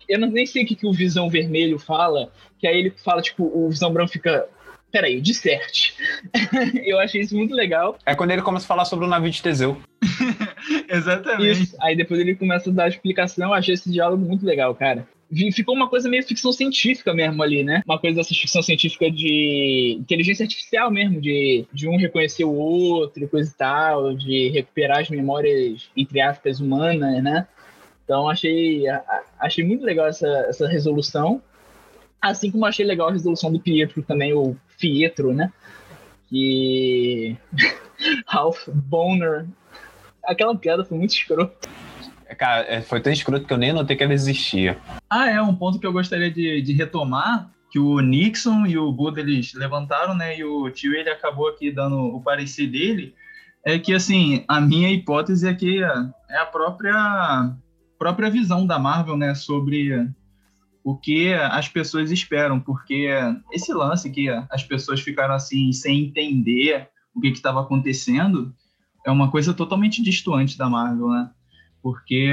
[0.08, 3.22] eu não, nem sei o que, que o Visão Vermelho fala, que aí ele fala,
[3.22, 4.48] tipo, o Visão Branco fica.
[4.92, 5.94] Peraí, disserte.
[6.86, 7.98] eu achei isso muito legal.
[8.06, 9.78] É quando ele começa a falar sobre o navio de Teseu.
[10.88, 11.64] Exatamente.
[11.64, 11.78] Isso.
[11.82, 13.50] Aí depois ele começa a dar a explicação.
[13.50, 15.06] Eu achei esse diálogo muito legal, cara.
[15.54, 17.82] Ficou uma coisa meio ficção científica mesmo ali, né?
[17.86, 23.24] Uma coisa dessa ficção científica de inteligência artificial mesmo, de, de um reconhecer o outro
[23.24, 27.48] e coisa e tal, de recuperar as memórias, entre aspas, humanas, né?
[28.04, 28.84] Então achei,
[29.40, 31.42] achei muito legal essa, essa resolução.
[32.22, 35.52] Assim como achei legal a resolução do Pietro também, o Pietro, né?
[36.30, 37.38] Que.
[38.28, 39.46] Ralph Bonner.
[40.24, 41.70] Aquela piada foi muito escrota.
[42.38, 44.78] Cara, é, foi tão escroto que eu nem notei que ela existia.
[45.10, 48.92] Ah, é, um ponto que eu gostaria de, de retomar, que o Nixon e o
[48.92, 53.14] Buda, eles levantaram, né, e o tio, ele acabou aqui dando o parecer dele,
[53.64, 57.54] é que, assim, a minha hipótese é que é a própria,
[57.98, 60.10] própria visão da Marvel, né, sobre
[60.86, 63.10] o que as pessoas esperam, porque
[63.52, 68.54] esse lance que as pessoas ficaram, assim, sem entender o que estava acontecendo,
[69.04, 71.32] é uma coisa totalmente distante da Marvel, né,
[71.82, 72.30] porque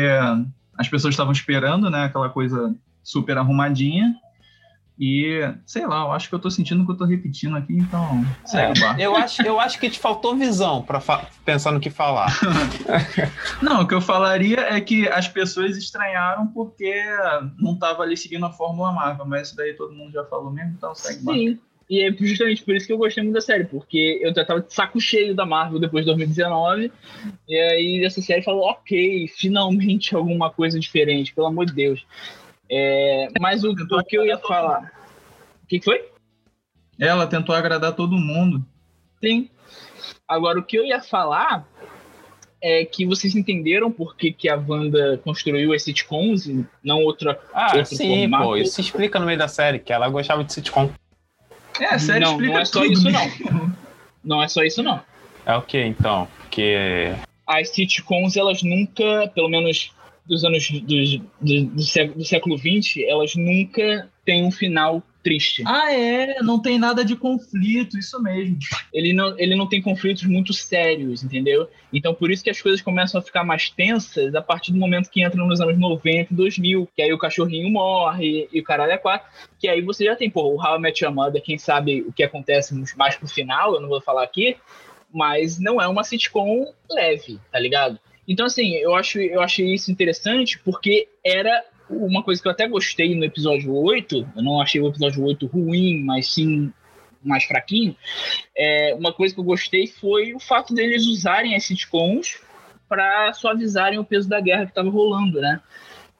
[0.76, 4.14] as pessoas estavam esperando, né, aquela coisa super arrumadinha.
[4.98, 8.24] E, sei lá, eu acho que eu tô sentindo que eu tô repetindo aqui, então
[8.78, 9.00] barco.
[9.00, 12.28] Eu acho, eu acho que te faltou visão pra fa- pensar no que falar.
[13.60, 16.94] Não, o que eu falaria é que as pessoas estranharam porque
[17.58, 20.74] não tava ali seguindo a Fórmula Marvel, mas isso daí todo mundo já falou mesmo,
[20.76, 21.22] então segue.
[21.22, 21.58] Sim.
[21.90, 24.60] E é justamente por isso que eu gostei muito da série, porque eu já tava
[24.60, 26.90] de saco cheio da Marvel depois de 2019.
[27.48, 32.06] E aí essa série falou, ok, finalmente alguma coisa diferente, pelo amor de Deus.
[32.74, 34.90] É, mas o, o que eu ia falar.
[35.62, 36.08] O que foi?
[36.98, 38.64] Ela tentou agradar todo mundo.
[39.22, 39.50] Sim.
[40.26, 41.68] Agora, o que eu ia falar
[42.62, 47.38] é que vocês entenderam por que, que a Wanda construiu as sitcoms e não outra.
[47.52, 48.44] Ah, Outro sim, formato.
[48.44, 48.56] pô.
[48.56, 50.90] Isso se explica no meio da série, que ela gostava de sitcom.
[51.78, 53.76] É, a série não, explica não é só tudo, isso, não.
[54.24, 55.02] Não é só isso, não.
[55.44, 56.26] É o que então?
[56.38, 57.12] Porque.
[57.46, 59.92] As sitcoms, elas nunca, pelo menos
[60.26, 65.62] dos anos do, do, do, século, do século XX, elas nunca têm um final triste.
[65.66, 68.58] Ah, é, não tem nada de conflito, isso mesmo.
[68.92, 71.68] Ele não, ele não tem conflitos muito sérios, entendeu?
[71.92, 75.10] Então por isso que as coisas começam a ficar mais tensas a partir do momento
[75.10, 78.92] que entram nos anos 90 e 2000, que aí o cachorrinho morre e o caralho
[78.92, 81.58] é quatro, que aí você já tem, pô, o How I Met Your Mother, quem
[81.58, 84.56] sabe o que acontece mais pro final, eu não vou falar aqui,
[85.12, 87.98] mas não é uma sitcom leve, tá ligado?
[88.26, 92.66] Então, assim, eu, acho, eu achei isso interessante porque era uma coisa que eu até
[92.68, 96.72] gostei no episódio 8, eu não achei o episódio 8 ruim, mas sim
[97.22, 97.96] mais fraquinho.
[98.56, 102.40] É, uma coisa que eu gostei foi o fato deles usarem as sitcoms
[102.88, 105.60] para suavizarem o peso da guerra que estava rolando, né?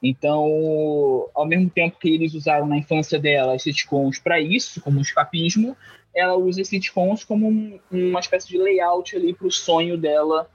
[0.01, 4.99] Então, ao mesmo tempo que eles usaram na infância dela as sitcoms para isso, como
[4.99, 5.77] escapismo,
[6.13, 10.49] ela usa as sitcoms como um, uma espécie de layout ali para o sonho dela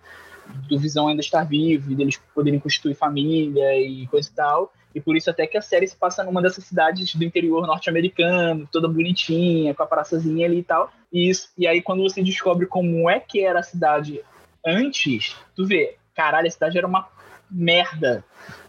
[0.68, 4.72] do Visão ainda estar vivo e deles poderem constituir família e coisa e tal.
[4.94, 8.68] E por isso até que a série se passa numa dessas cidades do interior norte-americano,
[8.70, 10.90] toda bonitinha, com a praçazinha ali e tal.
[11.12, 14.20] E, isso, e aí quando você descobre como é que era a cidade
[14.64, 17.08] antes, tu vê, caralho, a cidade era uma
[17.50, 18.24] merda.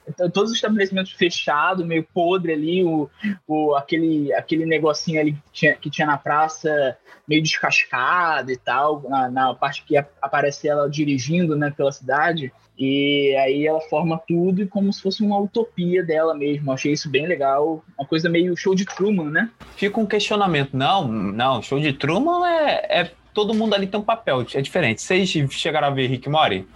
[0.10, 3.10] Então, todos os estabelecimentos fechados, meio podre ali, o,
[3.48, 6.98] o, aquele, aquele negocinho ali que tinha, que tinha na praça,
[7.28, 12.52] meio descascado e tal, na, na parte que aparece ela dirigindo né, pela cidade.
[12.78, 16.72] E aí ela forma tudo como se fosse uma utopia dela mesmo.
[16.72, 17.84] achei isso bem legal.
[17.98, 19.50] Uma coisa meio show de Truman, né?
[19.76, 20.78] Fica um questionamento.
[20.78, 25.02] Não, não, show de Truman é, é todo mundo ali tem um papel, é diferente.
[25.02, 26.68] Vocês chegaram a ver Rick Mori?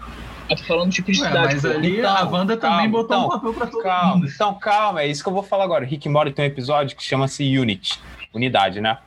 [0.49, 1.37] Eu tô falando tipo de cidade.
[1.37, 4.15] Ué, mas ali então, a Wanda calma, também botou então, um papel pra todo calma,
[4.15, 4.27] mundo.
[4.27, 5.85] Então, calma, é isso que eu vou falar agora.
[5.85, 7.99] Rick Mori tem um episódio que chama-se Unity,
[8.33, 8.97] Unidade, né?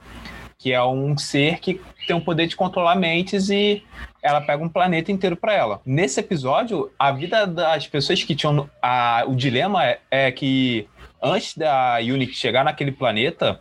[0.59, 3.82] Que é um ser que tem o poder de controlar mentes e
[4.22, 5.80] ela pega um planeta inteiro para ela.
[5.84, 8.68] Nesse episódio, a vida das pessoas que tinham.
[8.82, 10.89] A, o dilema é, é que
[11.22, 13.61] antes da Unity chegar naquele planeta,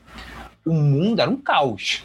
[0.66, 2.04] o mundo era um caos.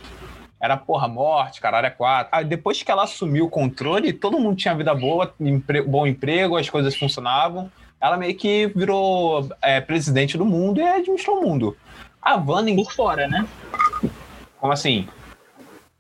[0.60, 2.28] Era porra, morte, caralho, é quatro.
[2.36, 6.56] Aí depois que ela assumiu o controle, todo mundo tinha vida boa, empre bom emprego,
[6.56, 7.70] as coisas funcionavam.
[8.00, 11.76] Ela meio que virou é, presidente do mundo e administrou o mundo.
[12.20, 12.74] A Wanda.
[12.74, 13.46] Por fora, né?
[14.58, 15.08] Como assim?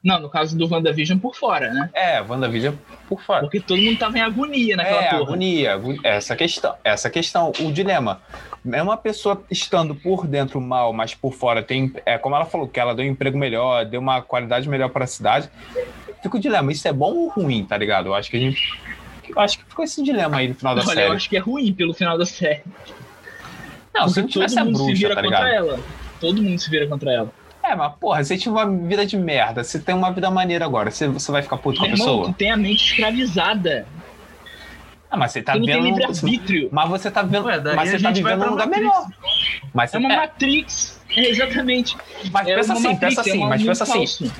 [0.02, 1.90] Não, no caso do WandaVision por fora, né?
[1.92, 2.74] É, WandaVision
[3.06, 3.40] por fora.
[3.40, 5.22] Porque todo mundo tava em agonia naquela é, porra.
[5.22, 5.80] agonia.
[6.02, 8.20] Essa questão, essa questão, o dilema.
[8.72, 12.68] É uma pessoa estando por dentro mal, mas por fora tem, é como ela falou,
[12.68, 15.48] que ela deu um emprego melhor, deu uma qualidade melhor para a cidade.
[16.22, 18.06] Fica o dilema, isso é bom ou ruim, tá ligado?
[18.08, 18.78] Eu acho que a gente
[19.34, 21.08] eu acho que ficou esse dilema aí no final da Olha, série.
[21.08, 22.62] eu acho que é ruim pelo final da série.
[23.94, 25.80] Não, Porque se todo mundo bruxa, se vira tá contra ela.
[26.20, 27.32] Todo mundo se vira contra ela.
[27.62, 30.90] É, mas porra, você tinha uma vida de merda, você tem uma vida maneira agora,
[30.90, 32.26] você, você vai ficar puto com a pessoa?
[32.26, 33.86] tu tem a mente escravizada.
[35.10, 35.66] Ah, mas você tá vendo.
[35.66, 36.68] tem livre-arbítrio.
[36.70, 37.46] Mas você tá vendo.
[37.46, 39.06] Ué, mas você tá vivendo num lugar melhor.
[39.74, 41.00] Mas É uma é, Matrix.
[41.10, 41.96] É, exatamente.
[42.30, 43.92] mas é pensa assim, Matrix, pensa assim, é um mas pensa assim.
[43.92, 44.32] falso.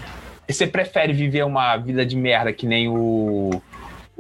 [0.48, 3.62] Você prefere viver uma vida de merda que nem o.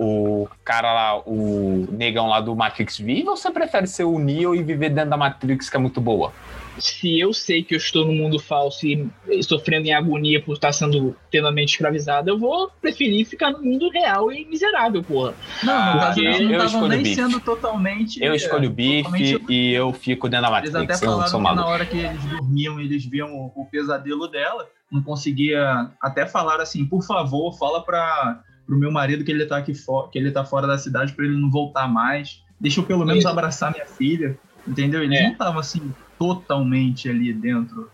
[0.02, 4.54] O cara lá, o negão lá do Matrix vive, ou você prefere ser o Neo
[4.54, 6.32] e viver dentro da Matrix que é muito boa?
[6.78, 9.08] Se eu sei que eu estou no mundo falso e
[9.42, 13.60] sofrendo em agonia por estar sendo tendo a mente escravizada, eu vou preferir ficar no
[13.62, 15.34] mundo real e miserável, porra.
[15.62, 17.14] Não, no caso eles eu não estavam nem bife.
[17.14, 18.22] sendo totalmente.
[18.22, 20.96] Eu escolho o é, bife e eu fico dentro da Eles Matrix.
[21.02, 25.02] até falaram que na hora que eles dormiam, eles viam o, o pesadelo dela, não
[25.02, 25.90] conseguia.
[26.00, 30.08] Até falaram assim, por favor, fala para pro meu marido que ele tá aqui fora,
[30.10, 32.40] que ele tá fora da cidade para ele não voltar mais.
[32.60, 34.38] Deixa eu pelo menos abraçar minha filha.
[34.68, 35.02] Entendeu?
[35.02, 35.22] Eles É.
[35.24, 37.90] não estavam assim totalmente ali dentro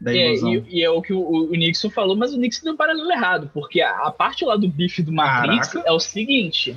[0.00, 0.52] da É, ilusão.
[0.52, 3.10] e, e é o que o, o Nixon falou, mas o Nixon deu um paralelo
[3.10, 5.88] errado, porque a, a parte lá do bife do Matrix Caraca.
[5.88, 6.76] é o seguinte: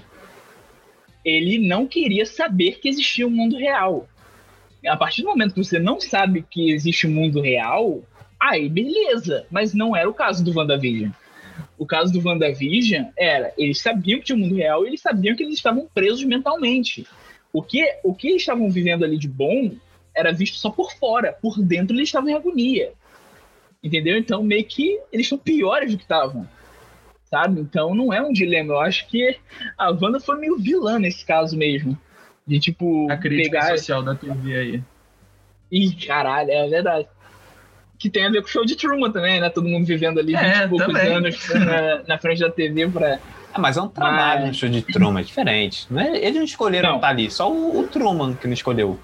[1.25, 4.07] ele não queria saber que existia um mundo real.
[4.87, 8.01] A partir do momento que você não sabe que existe um mundo real,
[8.39, 11.09] aí beleza, mas não era o caso do WandaVision.
[11.77, 15.35] O caso do WandaVision era, eles sabiam que tinha um mundo real e eles sabiam
[15.35, 17.05] que eles estavam presos mentalmente.
[17.51, 19.71] O que, o que eles estavam vivendo ali de bom
[20.19, 22.91] era visto só por fora, por dentro eles estavam em agonia.
[23.83, 24.17] Entendeu?
[24.17, 26.47] Então, meio que eles estão piores do que estavam.
[27.23, 27.61] Sabe?
[27.61, 28.73] Então, não é um dilema.
[28.73, 29.37] Eu acho que
[29.77, 31.97] a Wanda foi meio vilã nesse caso mesmo.
[32.45, 33.77] De, tipo, A crítica pegar.
[33.77, 34.83] social da TV aí.
[35.71, 37.07] Ih, caralho, é verdade.
[37.99, 39.49] Que tem a ver com o show de Truman também, né?
[39.49, 41.13] Todo mundo vivendo ali É, 20 e poucos também.
[41.13, 43.19] anos na, na frente da TV pra.
[43.53, 45.85] Ah, mas é um trabalho Mas- no show de Truman, é diferente.
[45.91, 46.95] Não é, eles não escolheram Não.
[46.95, 48.99] estar ali, só o, o Truman que não escolheu.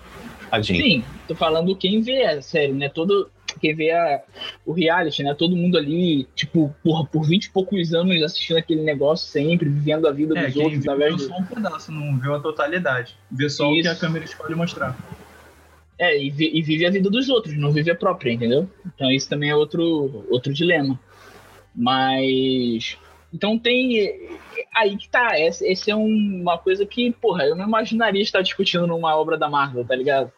[0.49, 0.81] Tadinho.
[0.83, 2.89] Sim, tô falando quem vê a série, né?
[2.89, 3.29] Todo.
[3.61, 4.21] quem vê a,
[4.65, 5.33] o reality, né?
[5.33, 10.07] Todo mundo ali, tipo, porra, por 20 e poucos anos assistindo aquele negócio sempre, vivendo
[10.07, 11.33] a vida É, dos quem outros viu, através viu do.
[11.33, 13.15] só um pedaço, não viu a totalidade.
[13.31, 13.89] Vê só o que Isso.
[13.91, 14.95] a câmera escolhe mostrar.
[15.97, 18.69] É, e, vi- e vive a vida dos outros, não vive a própria, entendeu?
[18.85, 20.99] Então isso também é outro, outro dilema.
[21.73, 22.97] Mas.
[23.33, 24.29] Então tem.
[24.75, 25.39] Aí que tá.
[25.39, 29.37] Esse, esse é um- uma coisa que, porra, eu não imaginaria estar discutindo numa obra
[29.37, 30.31] da Marvel, tá ligado?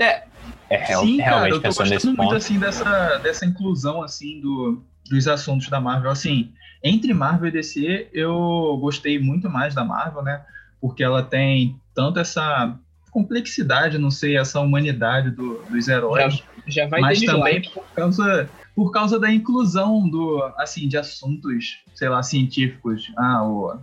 [0.00, 2.34] É, real- Sim, cara, realmente eu tô pensando nesse muito ponto.
[2.34, 6.10] assim dessa, dessa inclusão assim do, dos assuntos da Marvel.
[6.10, 10.44] Assim, entre Marvel e DC, eu gostei muito mais da Marvel, né?
[10.80, 12.78] Porque ela tem tanto essa
[13.10, 16.34] complexidade, não sei, essa humanidade do- dos heróis,
[16.68, 21.80] Já vai mas ter também por causa por causa da inclusão do assim de assuntos,
[21.94, 23.78] sei lá, científicos, ah, o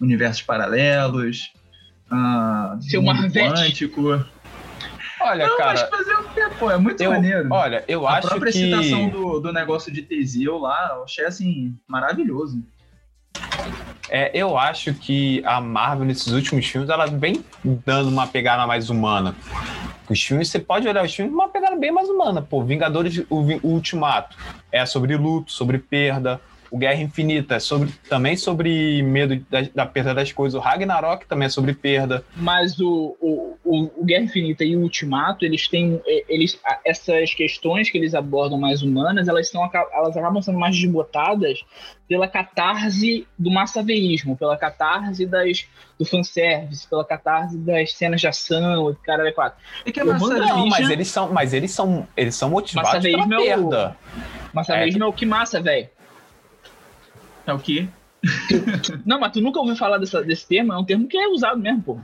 [0.00, 1.50] universos paralelos,
[2.10, 3.54] ah, Seu mundo Marvete.
[3.54, 4.24] quântico.
[5.24, 6.70] Olha, Não, mas cara, fazer o quê, pô?
[6.70, 7.48] É muito eu, maneiro.
[7.50, 11.24] olha, eu a acho própria que citação do, do negócio de Teseu lá, eu achei
[11.24, 12.62] assim, maravilhoso.
[14.10, 18.90] é, eu acho que a Marvel nesses últimos filmes ela vem dando uma pegada mais
[18.90, 19.34] humana.
[20.08, 22.42] Os filmes, você pode olhar os filmes com uma pegada bem mais humana.
[22.42, 24.36] Pô, Vingadores, o, o Ultimato
[24.70, 26.38] é sobre luto, sobre perda.
[26.74, 30.58] O Guerra Infinita é sobre, também sobre medo da, da perda das coisas.
[30.58, 32.24] O Ragnarok também é sobre perda.
[32.34, 36.02] Mas o, o, o, o Guerra Infinita e o Ultimato, eles têm.
[36.28, 41.64] Eles, essas questões que eles abordam mais humanas, elas, são, elas acabam sendo mais desbotadas
[42.08, 48.90] pela catarse do massaveísmo, pela catarse das, do fanservice, pela catarse das cenas de ação,
[48.90, 49.60] e cara é quatro.
[49.86, 53.56] É que mando- Não, mas eles são, mas eles são, eles são motivados pela é
[53.56, 53.96] o- perda.
[54.52, 55.88] Massaveísmo é, o que massa, velho.
[57.46, 57.88] É o quê?
[59.04, 60.72] Não, mas tu nunca ouviu falar dessa, desse termo?
[60.72, 62.00] É um termo que é usado mesmo, pô.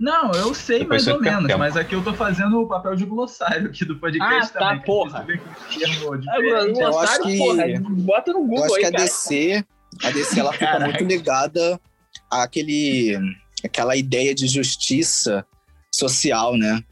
[0.00, 1.58] Não, eu sei Depois mais ou menos, tempo.
[1.60, 4.80] mas aqui eu tô fazendo o papel de glossário aqui do podcast Ah, tá, também.
[4.80, 5.26] que porra.
[5.28, 7.64] eu termo eu acho glossário, que- porra,
[8.02, 9.04] bota no Eu Google acho aí, que a cara.
[9.04, 9.64] DC,
[10.02, 10.84] a DC ela fica Caraca.
[10.86, 11.80] muito ligada
[12.28, 13.16] àquele,
[13.64, 15.46] àquela ideia de justiça
[15.94, 16.82] social, né?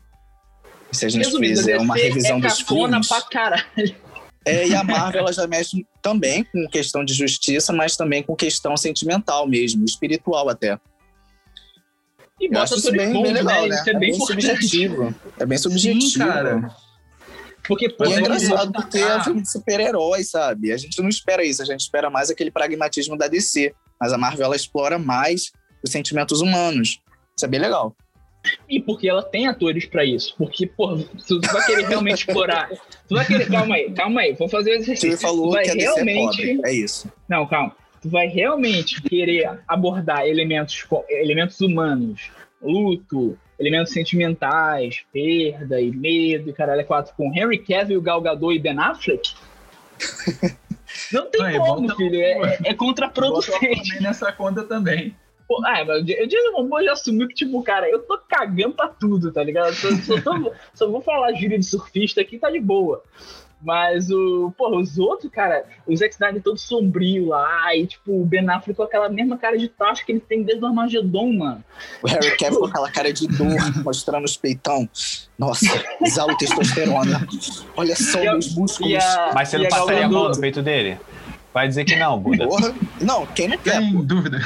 [0.92, 3.08] Se a gente Resumindo, fizer uma DC revisão é dos cafona filmes.
[3.08, 3.94] pra caralho.
[4.46, 8.34] É, e a Marvel ela já mexe também com questão de justiça, mas também com
[8.34, 10.78] questão sentimental mesmo, espiritual até.
[12.40, 13.68] E Eu bota atores bem, bem legal, né?
[13.68, 13.74] né?
[13.74, 14.42] Isso é bem importante.
[14.42, 15.14] subjetivo.
[15.38, 16.26] É bem subjetivo.
[16.26, 16.74] cara.
[17.68, 20.72] Porque, pô, E é vamos engraçado porque é filme de super-heróis, sabe?
[20.72, 23.74] A gente não espera isso, a gente espera mais aquele pragmatismo da DC.
[24.00, 25.52] Mas a Marvel ela explora mais
[25.84, 26.98] os sentimentos humanos.
[27.36, 27.94] Isso é bem legal.
[28.66, 30.34] E porque ela tem atores pra isso.
[30.38, 30.96] Porque, pô,
[31.28, 32.70] tu vai querer realmente explorar.
[33.10, 33.50] Tu vai querer.
[33.50, 34.32] Calma aí, calma aí.
[34.34, 35.10] Vou fazer o exercício.
[35.10, 36.42] Você falou tu vai que a DC realmente.
[36.42, 36.70] é pobre.
[36.70, 37.12] É isso.
[37.28, 37.74] Não, calma.
[38.00, 42.30] Tu vai realmente querer abordar elementos, elementos humanos,
[42.62, 48.54] luto, elementos sentimentais, perda e medo e caralho é quatro com Henry Cavill, Gal Gadot
[48.54, 49.34] e Ben Affleck?
[51.12, 52.20] Não tem Aí, como, filho.
[52.20, 53.88] É, é Bota contraproducente.
[53.88, 55.16] também nessa conta também.
[55.50, 58.86] Pô, ah, mas o Jason Momoa já assumiu que, tipo, cara, eu tô cagando pra
[58.86, 59.74] tudo, tá ligado?
[59.74, 63.02] Só, só, tô- só vou falar gíria de surfista aqui, tá de boa.
[63.60, 68.24] Mas o, porra, os outros, cara, o Zack Snyder todo sombrio lá, e tipo, o
[68.24, 71.64] Ben Affleck com aquela mesma cara de tacho que ele tem desde o Armagedon, mano.
[72.00, 74.88] O Harry Cavill com aquela cara de dor, mostrando os peitão.
[75.36, 75.66] Nossa,
[76.00, 77.26] exala testosterona.
[77.76, 78.94] Olha só E meus músculos.
[79.04, 80.96] A, Mas você não a passaria a mão no peito dele?
[81.52, 82.46] Vai dizer que não, Buda.
[82.46, 82.72] Porra.
[83.00, 83.80] Não, quem não quer?
[83.82, 84.38] Sem dúvida.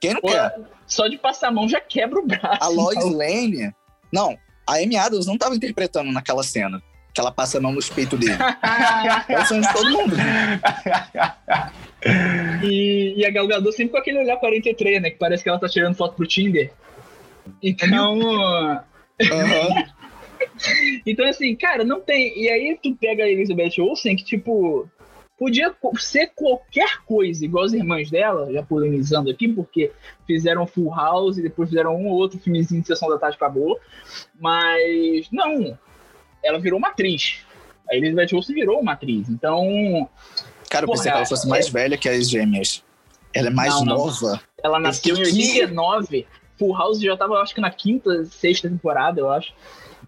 [0.00, 0.54] Quem não Pô, quer?
[0.86, 2.62] Só de passar a mão já quebra o braço.
[2.62, 3.10] A Lois então.
[3.10, 3.72] Lane.
[4.12, 4.36] Não,
[4.66, 6.82] a Amy Adams não tava interpretando naquela cena.
[7.12, 8.36] Que ela passa a mão nos peitos dele.
[9.28, 10.16] É o sonho de todo mundo.
[12.62, 15.10] E, e a Gal Gadot sempre com aquele olhar 43, né?
[15.10, 16.70] Que parece que ela tá tirando foto pro Tinder.
[17.62, 18.20] Então.
[18.20, 18.84] Aham.
[21.06, 22.38] Então, assim, cara, não tem.
[22.38, 24.88] E aí tu pega a Elizabeth Olsen, que, tipo,
[25.38, 29.92] podia ser qualquer coisa, igual as irmãs dela, já polemizando aqui, porque
[30.26, 33.78] fizeram Full House e depois fizeram um ou outro filmezinho de sessão da tarde acabou.
[34.38, 35.78] Mas, não.
[36.42, 37.44] Ela virou uma atriz.
[37.90, 39.28] A Elizabeth Olsen virou uma atriz.
[39.28, 40.08] Então,
[40.70, 42.82] Cara, eu pensei que ela fosse mais velha que as gêmeas.
[43.34, 43.96] Ela é mais Não, não.
[43.98, 44.40] nova.
[44.62, 46.26] ela nasceu em que- 89.
[46.58, 49.52] Full House já tava, acho que na quinta, sexta temporada, eu acho.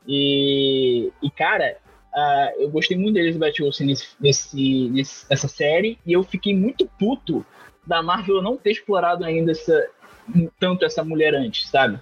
[0.07, 1.77] E, e cara,
[2.15, 5.99] ah, eu gostei muito da Elizabeth Olsen nesse, nesse, nesse- nessa série.
[6.07, 7.45] E eu fiquei muito puto
[7.87, 9.87] da Marvel não ter explorado ainda essa,
[10.59, 11.99] tanto essa mulher antes, sabe?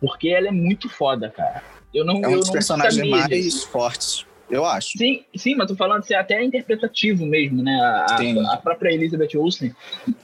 [0.00, 1.62] Porque ela é muito foda, cara.
[1.92, 3.68] Eu não, É um dos personagens mais disso.
[3.68, 4.96] fortes, eu acho.
[4.96, 7.74] Sim, sim, mas tô falando assim, até interpretativo mesmo, né?
[7.80, 8.38] A, Sim.
[8.46, 9.74] a, a própria Elizabeth Olsen.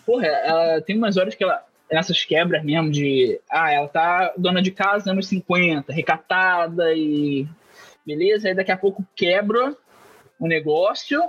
[0.07, 1.63] Porra, ela tem umas horas que ela.
[1.93, 3.39] Nessas quebras mesmo de.
[3.51, 7.47] Ah, ela tá dona de casa anos 50, recatada e.
[8.07, 8.49] beleza?
[8.49, 9.77] Aí daqui a pouco quebra
[10.39, 11.23] o negócio,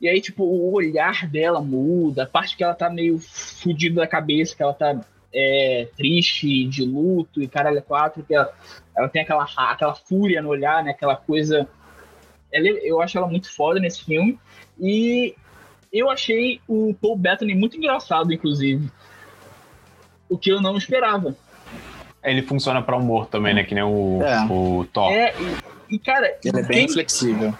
[0.00, 4.06] e aí, tipo, o olhar dela muda, a parte que ela tá meio fodida da
[4.06, 4.98] cabeça, que ela tá
[5.32, 8.50] é, triste, de luto, e caralho, é quatro, que ela,
[8.96, 10.92] ela tem aquela, aquela fúria no olhar, né?
[10.92, 11.68] Aquela coisa.
[12.50, 14.38] Ela, eu acho ela muito foda nesse filme.
[14.78, 15.34] E
[15.92, 18.90] eu achei o Paul Bettany muito engraçado, inclusive.
[20.30, 21.36] O que eu não esperava.
[22.22, 23.64] Ele funciona para humor também, né?
[23.64, 24.46] Que nem o, é.
[24.50, 25.12] o Thor.
[25.12, 25.56] É, e,
[25.90, 26.38] e cara.
[26.44, 27.54] Ele é bem quem, flexível.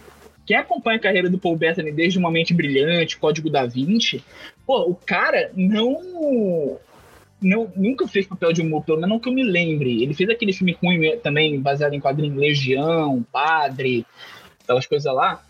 [0.47, 4.23] Quem acompanha a carreira do Paul Bettany desde Uma Mente Brilhante, Código da Vinci,
[4.67, 6.79] pô, o cara não.
[7.43, 10.03] Não, nunca fez papel de humor, pelo menos não que eu me lembre.
[10.03, 14.05] Ele fez aquele filme ruim também, baseado em quadrinho Legião, Padre,
[14.63, 15.43] aquelas coisas lá.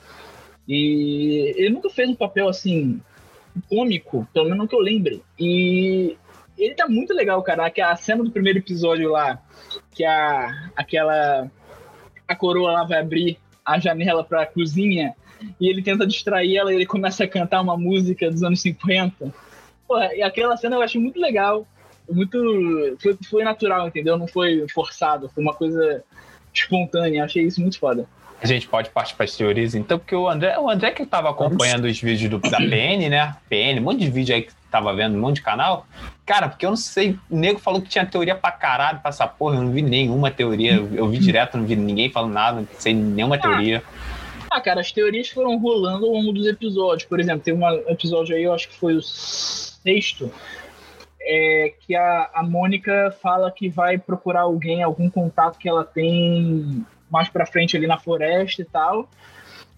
[0.68, 3.00] E ele nunca fez um papel assim
[3.68, 5.22] cômico, pelo menos não que eu lembre.
[5.38, 6.16] E
[6.56, 7.66] ele tá muito legal, cara.
[7.66, 9.42] A cena do primeiro episódio lá,
[9.92, 11.50] que a aquela
[12.30, 15.14] a coroa lá vai abrir a janela pra cozinha
[15.60, 19.32] e ele tenta distrair ela e ele começa a cantar uma música dos anos 50.
[19.86, 21.66] Pô, e aquela cena eu achei muito legal.
[22.08, 22.96] Muito.
[23.00, 24.16] Foi, foi natural, entendeu?
[24.16, 25.30] Não foi forçado.
[25.34, 26.04] Foi uma coisa
[26.52, 27.24] espontânea.
[27.24, 28.06] Achei isso muito foda
[28.42, 31.28] a gente pode partir para as teorias, então, porque o André, o André que estava
[31.28, 33.36] acompanhando os vídeos do, da PN, né?
[33.50, 35.86] PN, um monte de vídeo aí que tava vendo, um monte de canal.
[36.24, 39.26] Cara, porque eu não sei, o nego falou que tinha teoria pra caralho pra essa
[39.26, 42.68] porra, eu não vi nenhuma teoria, eu vi direto, não vi ninguém falando nada, não
[42.78, 43.82] sei nenhuma teoria.
[44.50, 47.08] Ah, cara, as teorias foram rolando ao longo dos episódios.
[47.08, 50.32] Por exemplo, tem um episódio aí, eu acho que foi o sexto,
[51.20, 56.84] é, que a, a Mônica fala que vai procurar alguém, algum contato que ela tem
[57.08, 59.08] mais pra frente ali na floresta e tal.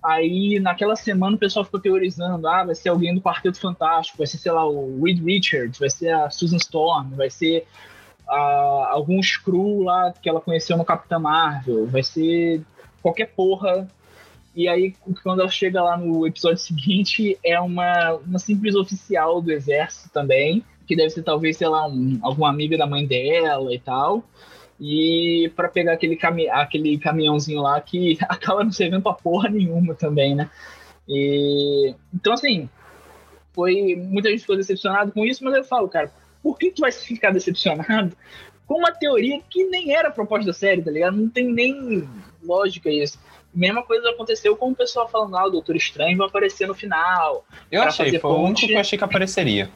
[0.03, 4.27] Aí, naquela semana, o pessoal ficou teorizando: ah, vai ser alguém do Quarteto Fantástico, vai
[4.27, 7.65] ser, sei lá, o Reed Richards, vai ser a Susan Storm, vai ser
[8.29, 12.63] uh, algum Screw lá que ela conheceu no Capitão Marvel, vai ser
[13.01, 13.89] qualquer porra.
[14.55, 19.51] E aí, quando ela chega lá no episódio seguinte, é uma, uma simples oficial do
[19.51, 23.79] exército também, que deve ser talvez, sei lá, um, alguma amiga da mãe dela e
[23.79, 24.25] tal
[24.85, 29.95] e para pegar aquele, cami aquele caminhãozinho lá que acaba não servindo pra porra nenhuma
[29.95, 30.51] também, né?
[31.09, 32.69] E, então, assim,
[33.53, 36.13] foi muita gente ficou decepcionado com isso, mas eu falo, cara,
[36.43, 38.17] por que tu vai ficar decepcionado
[38.67, 41.17] com uma teoria que nem era proposta da série, tá ligado?
[41.17, 42.09] Não tem nem
[42.43, 43.21] lógica isso.
[43.55, 47.45] Mesma coisa aconteceu com o pessoal falando, ah, o Doutor Estranho vai aparecer no final.
[47.71, 49.71] Eu achei, foi o único que eu achei que apareceria.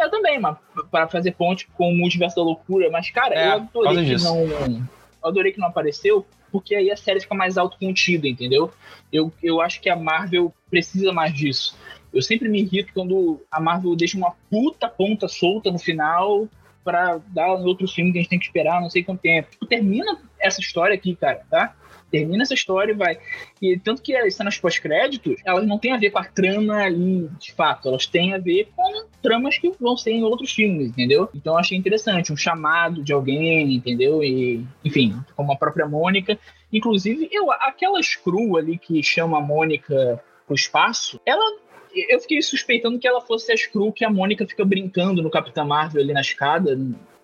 [0.00, 0.58] Eu também, mano,
[0.90, 4.88] para fazer ponte com o multiverso da loucura, mas, cara, é, eu adorei que não.
[5.22, 8.72] Eu adorei que não apareceu, porque aí a série fica mais autocontida, entendeu?
[9.12, 11.76] Eu, eu acho que a Marvel precisa mais disso.
[12.12, 16.48] Eu sempre me irrito quando a Marvel deixa uma puta ponta solta no final
[16.82, 19.48] para dar outro filme que a gente tem que esperar não sei quanto tempo.
[19.66, 21.74] Termina essa história aqui, cara, tá?
[22.10, 23.18] Termina essa história e vai.
[23.60, 27.28] E tanto que as cenas pós-créditos, elas não têm a ver com a trama ali,
[27.38, 31.28] de fato, elas têm a ver com tramas que vão ser em outros filmes, entendeu?
[31.34, 34.22] Então eu achei interessante, um chamado de alguém, entendeu?
[34.22, 36.38] E, enfim, como a própria Mônica.
[36.72, 41.58] Inclusive, eu, aquela screw ali que chama a Mônica pro espaço, ela
[41.92, 45.66] eu fiquei suspeitando que ela fosse a Screw que a Mônica fica brincando no Capitão
[45.66, 46.78] Marvel ali na escada.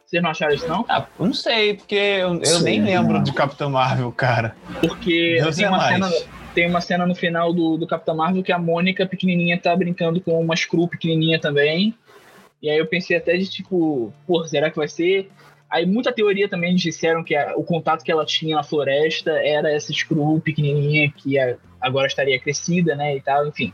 [0.06, 0.86] Vocês não acharam isso, não?
[0.88, 4.54] Ah, não sei, porque eu, eu nem lembro de Capitão Marvel, cara.
[4.80, 6.10] Porque tem uma, cena,
[6.54, 10.20] tem uma cena no final do, do Capitão Marvel que a Mônica pequenininha tá brincando
[10.20, 11.92] com uma Screw pequenininha também.
[12.62, 15.28] E aí eu pensei até de tipo, pô, será que vai ser?
[15.68, 19.72] Aí muita teoria também disseram que a, o contato que ela tinha na floresta era
[19.72, 23.72] essa Screw pequenininha que a, agora estaria crescida, né, e tal, enfim.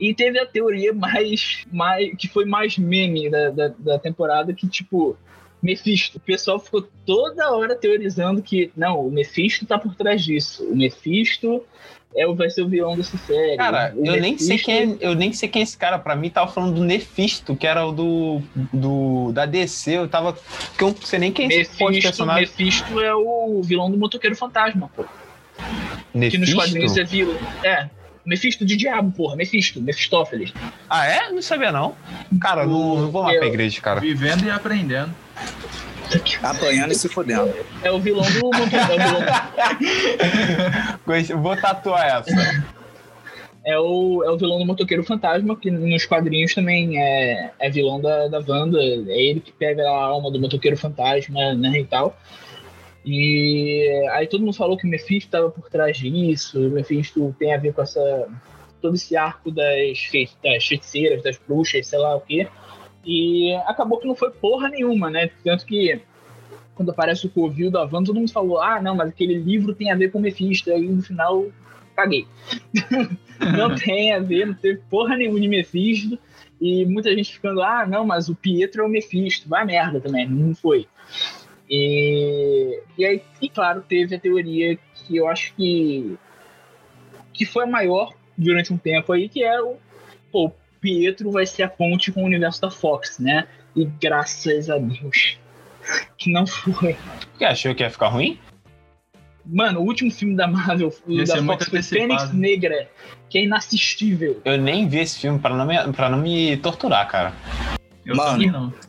[0.00, 4.66] E teve a teoria mais, mais que foi mais meme da, da, da temporada, que
[4.66, 5.18] tipo,
[5.62, 6.18] Mephisto.
[6.18, 10.64] O pessoal ficou toda hora teorizando que, não, o Mephisto tá por trás disso.
[10.64, 11.62] O Mephisto
[12.16, 13.56] é, vai ser o vilão dessa série.
[13.56, 14.20] Cara, eu Mephisto...
[14.20, 15.98] nem sei quem é, eu nem sei quem é esse cara.
[15.98, 18.42] Pra mim, tava falando do Nefisto, que era o do,
[18.72, 19.92] do da DC.
[19.92, 20.32] Eu tava.
[20.76, 22.42] Que eu não sei nem quem é esse personagem.
[22.42, 25.04] Mephisto é o vilão do Motoqueiro Fantasma, pô.
[26.12, 26.44] Nefisto?
[26.44, 27.36] Que nos quadrinhos é vilão.
[27.62, 27.88] É.
[28.24, 29.36] Mephisto de diabo, porra.
[29.36, 30.52] Mephisto, Mephistófeles.
[30.88, 31.30] Ah, é?
[31.30, 31.94] Não sabia, não.
[32.40, 34.00] Cara, não, não vou lá pra igreja, cara.
[34.00, 35.14] Vivendo e aprendendo.
[36.42, 37.52] Apanhando e se fodendo.
[37.82, 38.50] É o vilão do
[41.06, 42.64] é Vou tatuar essa.
[43.64, 48.00] É o, é o vilão do Motoqueiro Fantasma, que nos quadrinhos também é, é vilão
[48.00, 48.78] da, da Wanda.
[48.80, 52.16] É ele que pega a alma do Motoqueiro Fantasma, né, e tal.
[53.04, 57.54] E aí todo mundo falou que o Mephisto estava por trás disso, o Mephisto tem
[57.54, 58.28] a ver com essa
[58.80, 60.10] todo esse arco das,
[60.42, 62.48] das feiticeiras, das bruxas, sei lá o quê.
[63.04, 65.30] E acabou que não foi porra nenhuma, né?
[65.42, 66.00] Tanto que
[66.74, 69.90] quando aparece o Covil da Van, todo mundo falou, ah, não, mas aquele livro tem
[69.90, 70.70] a ver com o Mephisto.
[70.70, 71.46] Aí no final,
[71.94, 72.26] caguei.
[73.56, 76.18] não tem a ver, não teve porra nenhuma de Mephisto.
[76.60, 79.48] E muita gente ficando, ah, não, mas o Pietro é o Mephisto.
[79.48, 80.86] Vai merda também, não foi.
[81.68, 86.18] E, e aí, e claro, teve a teoria que eu acho que,
[87.32, 89.76] que foi a maior durante um tempo aí, que é o
[90.32, 93.46] pô, Pietro vai ser a ponte com o universo da Fox, né?
[93.76, 95.38] E graças a Deus
[96.16, 96.96] que não foi.
[97.30, 98.38] Porque achou que ia ficar ruim?
[99.44, 102.08] Mano, o último filme da Marvel Ia da Fox foi antecipado.
[102.08, 102.88] Fênix Negra,
[103.28, 104.40] que é inassistível.
[104.44, 107.34] Eu nem vi esse filme pra não me, pra não me torturar, cara.
[108.04, 108.46] Eu Mano.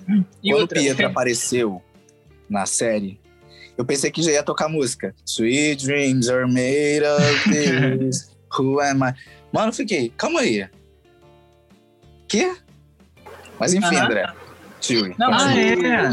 [0.08, 0.26] não.
[0.44, 1.82] E Quando o Pietro apareceu
[2.50, 3.20] na série,
[3.78, 5.16] eu pensei que já ia tocar música.
[5.26, 8.32] Sweet dreams are made of this.
[8.58, 9.14] Who am I?
[9.54, 10.68] Mano, eu fiquei, calma aí.
[12.32, 12.56] Quê?
[13.60, 14.06] Mas enfim, Aham.
[14.06, 14.34] André.
[14.80, 15.14] Tio.
[15.20, 16.12] Não, Ah, é.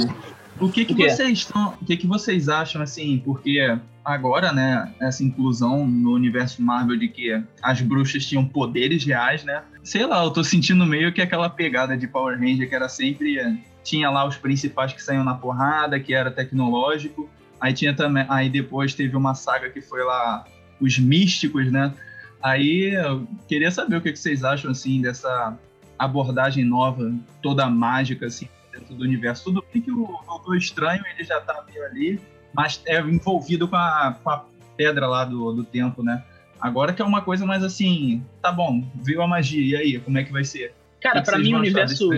[0.60, 1.78] O que, que vocês estão.
[1.80, 7.06] O que, que vocês acham, assim, porque agora, né, essa inclusão no universo Marvel de
[7.06, 9.62] que as bruxas tinham poderes reais, né?
[9.84, 13.62] Sei lá, eu tô sentindo meio que aquela pegada de Power Ranger que era sempre.
[13.84, 17.30] Tinha lá os principais que saíam na porrada, que era tecnológico.
[17.60, 18.26] Aí tinha também.
[18.28, 20.44] Aí depois teve uma saga que foi lá
[20.80, 21.94] os místicos, né?
[22.42, 25.56] Aí eu queria saber o que, que vocês acham, assim, dessa
[25.99, 29.44] abordagem nova, toda mágica, assim, dentro do universo.
[29.44, 32.20] Tudo bem que o Doutor Estranho ele já tá meio ali,
[32.55, 34.44] mas é envolvido com a, com a
[34.76, 36.22] pedra lá do, do tempo, né?
[36.61, 40.18] Agora que é uma coisa mais assim, tá bom, viu a magia, e aí, como
[40.18, 40.74] é que vai ser?
[41.01, 42.09] Cara, vocês mim o universo,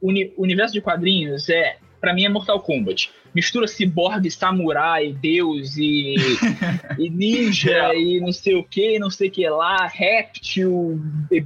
[0.00, 1.76] uni- o universo de quadrinhos é.
[2.00, 3.10] Pra mim é Mortal Kombat.
[3.34, 6.14] Mistura ciborgue, samurai, deus e,
[6.98, 7.98] e ninja É.
[7.98, 10.98] e não sei o que, não sei o que lá, réptil,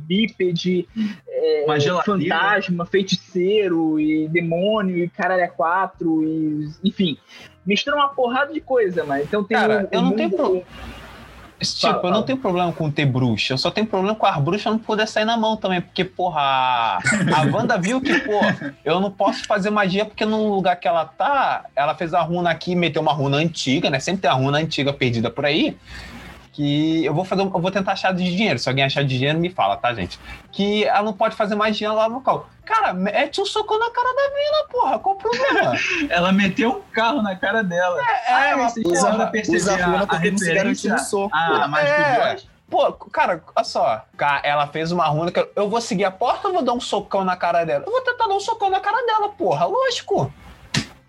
[0.07, 0.87] bípede,
[1.29, 1.65] é,
[2.05, 7.17] fantasma, feiticeiro e demônio e caralho é quatro e enfim.
[7.67, 10.65] Mistura uma porrada de coisa, mas então tem Cara, o- eu não tenho mundo- pro-
[11.61, 14.39] Tipo, Fala, eu não tenho problema com ter bruxa, eu só tenho problema com as
[14.39, 16.99] bruxas não poder sair na mão também, porque, porra, a
[17.37, 18.41] a Wanda viu que, pô,
[18.85, 22.51] eu não posso fazer magia porque no lugar que ela tá, ela fez a runa
[22.51, 24.01] aqui, meteu uma runa antiga, né?
[24.01, 25.77] Sempre tem a runa antiga perdida por aí.
[26.53, 28.59] Que eu vou fazer, um- eu vou tentar achar de dinheiro.
[28.59, 30.19] Se alguém achar de dinheiro, me fala, tá, gente?
[30.51, 32.49] Que ela não pode fazer magia lá no local.
[32.65, 34.99] Cara, mete um socão na cara da mina, porra.
[34.99, 35.75] Qual o problema?
[36.11, 38.01] Ela meteu um carro na cara dela.
[38.29, 38.97] É, mas vocês porra.
[39.01, 41.35] chegaram a perceber Usa a a, runa a porque não se no soco.
[41.37, 42.37] a Mágico É.
[42.69, 44.05] Pô, cara, olha só.
[44.45, 47.37] Ela fez uma runa eu- vou seguir a porta ou vou dar um socão na
[47.37, 47.85] cara dela?
[47.85, 50.33] Eu vou tentar dar um socão na cara dela, porra, lógico.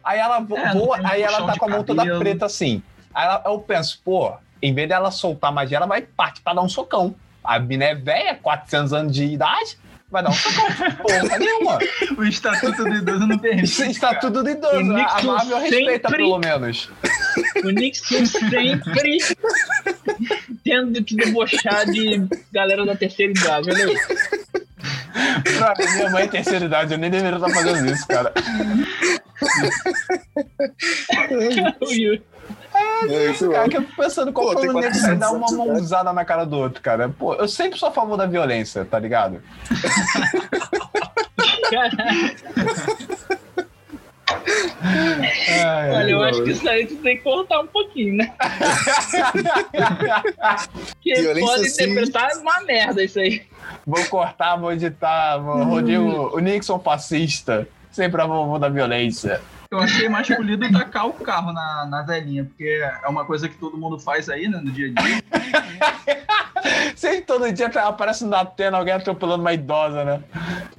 [0.04, 2.82] Aí ela É, voa, um aí ela tá com a mão toda preta assim.
[3.14, 6.62] Aí ela- eu penso, pô, em vez dela soltar magia, ela vai partir pra dar
[6.62, 7.16] um socão.
[7.44, 9.78] A mina é velha, 400 anos de idade,
[10.10, 10.66] vai dar um socão.
[11.02, 11.80] porra nenhuma.
[12.18, 13.66] O Estatuto do Idoso não permite.
[13.66, 14.96] Isso está tudo de idoso.
[14.96, 16.90] A Marvel respeita, sempre- pelo menos.
[17.64, 19.18] O Nixon sempre
[20.64, 23.72] tendo que debochar de galera da terceira idade.
[23.72, 23.96] Olha aí.
[25.58, 28.32] Pra minha mãe é terceira idade, eu nem deveria estar fazendo isso, cara.
[33.02, 33.38] O Yuri.
[33.38, 35.48] Cara, que eu fico pensando qual Pô, foi tem o nego vai 400 dar uma
[35.52, 37.10] mãozada na cara do outro, cara.
[37.10, 39.42] Pô, eu sempre sou a favor da violência, tá ligado?
[41.70, 42.36] Caralho.
[45.64, 48.34] Ai, Olha, eu acho que isso aí tu tem que cortar um pouquinho, né?
[50.92, 51.84] Porque Violência, pode sim.
[51.84, 53.44] interpretar uma merda isso aí.
[53.86, 57.68] Vou cortar, vou editar, vou Rodrigo, o Nixon fascista.
[57.92, 59.42] Sempre a favor da violência.
[59.72, 63.56] Eu achei mais polido tacar o carro na, na velhinha, porque é uma coisa que
[63.56, 65.24] todo mundo faz aí, né, no dia a dia.
[66.94, 70.22] Sempre todo dia tá- aparece na tela alguém atropelando uma idosa, né?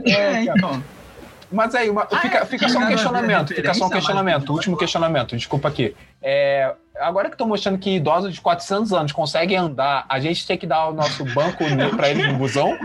[0.04, 0.84] É, então.
[1.50, 5.36] Mas aí, uma- fica, é, fica só um questionamento, fica só um questionamento, último questionamento,
[5.38, 5.96] desculpa aqui.
[6.22, 10.58] É, agora que estão mostrando que idosos de 400 anos conseguem andar, a gente tem
[10.58, 11.64] que dar o nosso banco
[11.96, 12.78] pra eles no busão?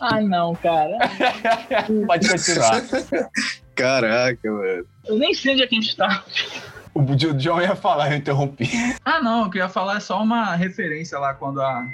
[0.00, 0.98] Ah, não, cara.
[2.06, 2.82] Pode continuar.
[3.74, 4.84] Caraca, mano.
[5.06, 6.24] Eu nem sei onde é que a gente tá.
[6.94, 8.68] O John ia falar, eu interrompi.
[9.04, 11.86] Ah, não, o que eu ia falar é só uma referência lá, quando a,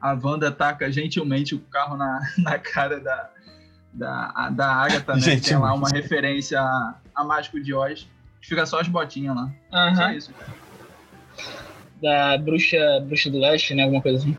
[0.00, 3.30] a Wanda taca gentilmente o carro na, na cara da,
[3.92, 5.20] da, a- da Agatha, né?
[5.20, 5.54] Tem Gentilmente.
[5.66, 8.06] lá uma referência a, a Mágico de Oz.
[8.40, 9.50] Fica só as botinhas lá.
[9.70, 10.12] Só Aham.
[10.14, 10.30] isso.
[12.00, 13.82] Da bruxa, bruxa do leste, né?
[13.84, 14.36] Alguma coisa assim.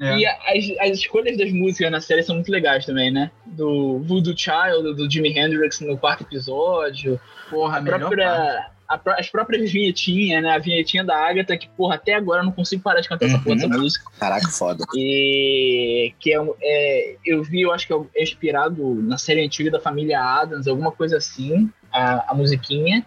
[0.00, 0.16] É.
[0.16, 3.30] E as, as escolhas das músicas na série são muito legais também, né?
[3.46, 7.20] Do Voodoo Child, do Jimi Hendrix no quarto episódio.
[7.50, 10.50] Porra, a própria, a, as próprias vinhetinhas, né?
[10.52, 13.38] A vinhetinha da Agatha, que, porra, até agora eu não consigo parar de cantar essa
[13.40, 13.80] porra dessa Uhum.
[13.80, 14.04] música.
[14.20, 14.84] Caraca, foda.
[14.96, 19.70] E que é, um- é, eu vi, eu acho que é inspirado na série antiga
[19.70, 23.04] da família Adams, alguma coisa assim, a, a musiquinha.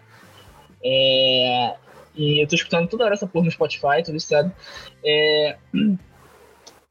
[0.84, 1.74] É,
[2.14, 4.52] e eu tô escutando toda hora essa porra no Spotify, tô viciado.
[5.04, 5.56] É,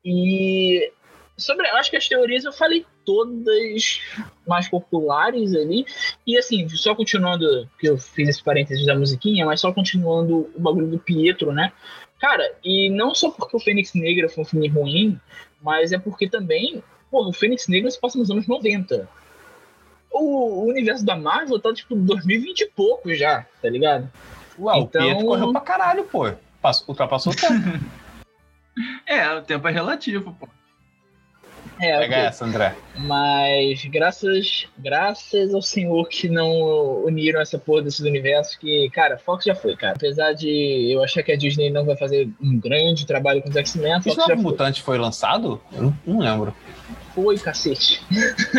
[0.03, 0.91] e
[1.37, 3.99] sobre, acho que as teorias eu falei todas
[4.47, 5.85] mais populares ali.
[6.25, 10.59] E assim, só continuando, que eu fiz esse parênteses da musiquinha, mas só continuando o
[10.59, 11.71] bagulho do Pietro, né?
[12.19, 15.19] Cara, e não só porque o Fênix Negra foi um filme ruim,
[15.61, 19.09] mas é porque também, porra, o Fênix Negra se passa nos anos 90.
[20.11, 24.11] O, o universo da Marvel tá, tipo, 2020 e pouco já, tá ligado?
[24.57, 26.31] O Então- Pietro correu pra caralho, pô.
[26.61, 27.53] Passou, ultrapassou o tempo.
[29.05, 30.47] É, o tempo é relativo, pô.
[31.79, 32.25] É, Pega ok.
[32.27, 32.75] essa, André.
[32.95, 39.45] Mas graças, graças ao senhor que não uniram essa porra desses universos, que, cara, Fox
[39.45, 39.93] já foi, cara.
[39.95, 43.55] Apesar de eu achar que a Disney não vai fazer um grande trabalho com os
[43.55, 44.35] X-Men, Fox já foi.
[44.35, 45.59] Mutante foi lançado?
[45.73, 46.55] Eu não, não lembro.
[47.15, 48.01] Foi, cacete.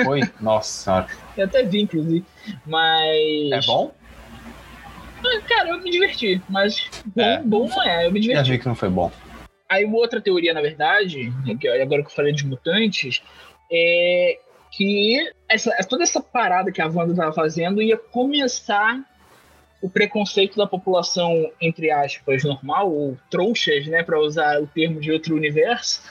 [0.05, 0.21] Foi?
[0.41, 1.07] Nossa senhora.
[1.37, 2.25] Eu até vi, inclusive.
[2.67, 3.53] Mas.
[3.53, 3.93] É bom?
[5.49, 6.43] Cara, eu me diverti.
[6.49, 7.41] Mas bom, É.
[7.43, 8.07] bom não é.
[8.07, 8.51] Eu me Já diverti.
[8.51, 9.13] vi que não foi bom.
[9.73, 13.23] Aí uma outra teoria, na verdade, né, que agora que eu falei dos mutantes,
[13.73, 14.39] é
[14.71, 15.19] que
[15.49, 19.01] essa, toda essa parada que a Wanda estava fazendo ia começar
[19.81, 25.11] o preconceito da população, entre aspas, normal, ou trouxas, né, para usar o termo de
[25.11, 26.03] outro universo,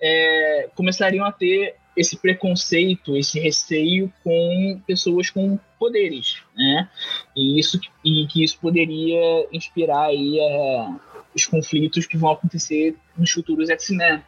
[0.00, 6.88] é, começariam a ter esse preconceito, esse receio com pessoas com poderes, né?
[7.36, 11.00] E isso e que isso poderia inspirar aí a,
[11.38, 14.22] os conflitos que vão acontecer nos futuros X-Men.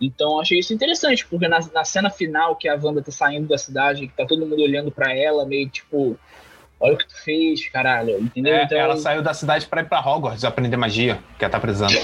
[0.00, 3.56] Então achei isso interessante, porque na, na cena final que a Wanda tá saindo da
[3.56, 6.18] cidade, que tá todo mundo olhando para ela, meio tipo,
[6.80, 8.56] olha o que tu fez, caralho, entendeu?
[8.56, 11.60] É, então, Ela saiu da cidade pra ir pra Hogwarts aprender magia, que ela tá
[11.60, 11.94] precisando.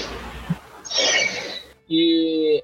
[1.89, 2.63] E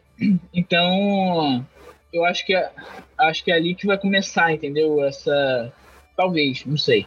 [0.53, 1.65] então
[2.13, 2.53] eu acho que
[3.17, 5.03] acho que é ali que vai começar, entendeu?
[5.03, 5.73] Essa
[6.15, 7.05] talvez, não sei.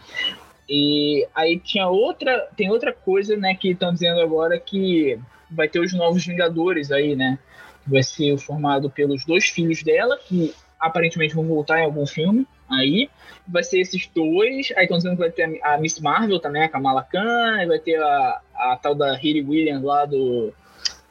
[0.68, 5.18] E aí tinha outra, tem outra coisa, né, que estão dizendo agora que
[5.50, 7.38] vai ter os novos Vingadores aí, né?
[7.86, 13.08] Vai ser formado pelos dois filhos dela, que aparentemente vão voltar em algum filme aí.
[13.46, 14.72] Vai ser esses dois.
[14.76, 18.00] Aí estão dizendo que vai ter a Miss Marvel também, a Kamala Khan, vai ter
[18.00, 20.52] a, a tal da Riri Williams lá do,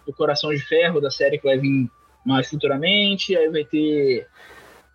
[0.06, 1.90] do Coração de Ferro, da série que vai vir
[2.24, 3.36] mais futuramente.
[3.36, 4.28] Aí vai ter.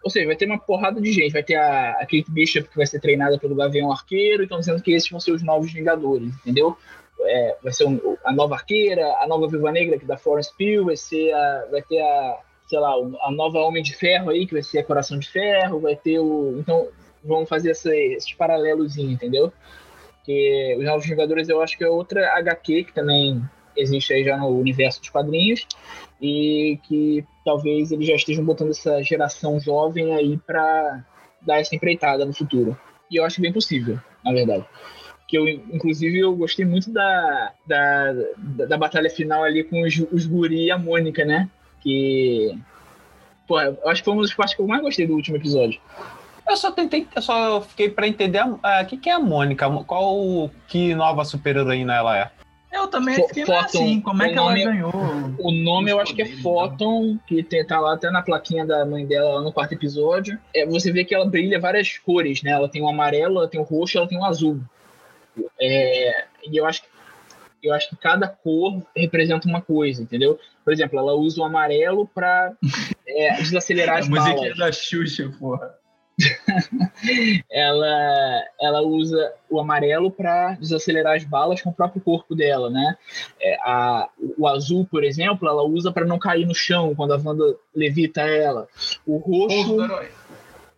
[0.04, 1.32] Ou seja, vai ter uma porrada de gente.
[1.32, 4.42] Vai ter a, a Kate Bishop, que vai ser treinada pelo Gavião Arqueiro.
[4.42, 6.76] Então, dizendo que esses vão ser os novos Vingadores, entendeu?
[7.20, 10.50] É, vai ser um- a nova Arqueira, a nova Viúva Negra, que é da Florence
[10.56, 12.92] Pugh, vai ser a, vai ter a, sei lá,
[13.22, 16.18] a nova Homem de Ferro aí, que vai ser a Coração de Ferro, vai ter
[16.18, 16.56] o...
[16.58, 16.88] Então,
[17.22, 19.52] vão fazer essa, esses paralelos, entendeu?
[20.24, 23.42] Que os Novos Vingadores eu acho que é outra HQ que também
[23.76, 25.66] existe aí já no universo dos quadrinhos
[26.20, 31.04] e que talvez eles já estejam botando essa geração jovem aí para
[31.40, 32.78] dar essa empreitada no futuro.
[33.10, 34.64] E eu acho bem possível, na verdade.
[35.26, 39.98] Que eu, inclusive, eu gostei muito da, da, da, da batalha final ali com os,
[40.12, 41.48] os guri e a Mônica, né?
[41.80, 42.56] Que.
[43.46, 45.80] Pô, eu acho que foi uma das partes que eu mais gostei do último episódio.
[46.48, 50.50] Eu só tentei, eu só fiquei pra entender a que, que é a Mônica, qual
[50.68, 52.30] que nova super-heroína ela é.
[52.72, 54.92] Eu também fiquei Photon, assim, como é que ela nome- ganhou?
[55.38, 58.64] O nome eu acho que é Poderes, Photon, que tem, tá lá até na plaquinha
[58.66, 60.38] da mãe dela lá no quarto episódio.
[60.54, 62.50] É, você vê que ela brilha várias cores, né?
[62.52, 64.58] Ela tem o amarelo, ela tem o roxo, ela tem o azul.
[65.60, 66.88] É, e eu acho que
[67.62, 70.36] eu acho que cada cor representa uma coisa, entendeu?
[70.64, 72.52] Por exemplo, ela usa o amarelo para
[73.38, 74.58] desacelerar A as musiquinha balas.
[74.58, 75.72] da Xuxa, porra.
[77.50, 82.96] ela, ela usa o amarelo para desacelerar as balas com o próprio corpo dela, né?
[83.40, 84.08] É, a,
[84.38, 88.20] o azul, por exemplo, ela usa para não cair no chão quando a Wanda levita
[88.22, 88.68] ela.
[89.06, 89.76] O roxo,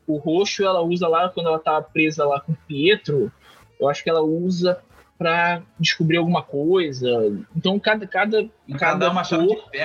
[0.07, 3.33] o roxo ela usa lá quando ela tá presa lá com o Pietro.
[3.81, 4.81] Eu acho que ela usa
[5.19, 7.09] para descobrir alguma coisa.
[7.57, 9.79] Então cada cada cada uma cor de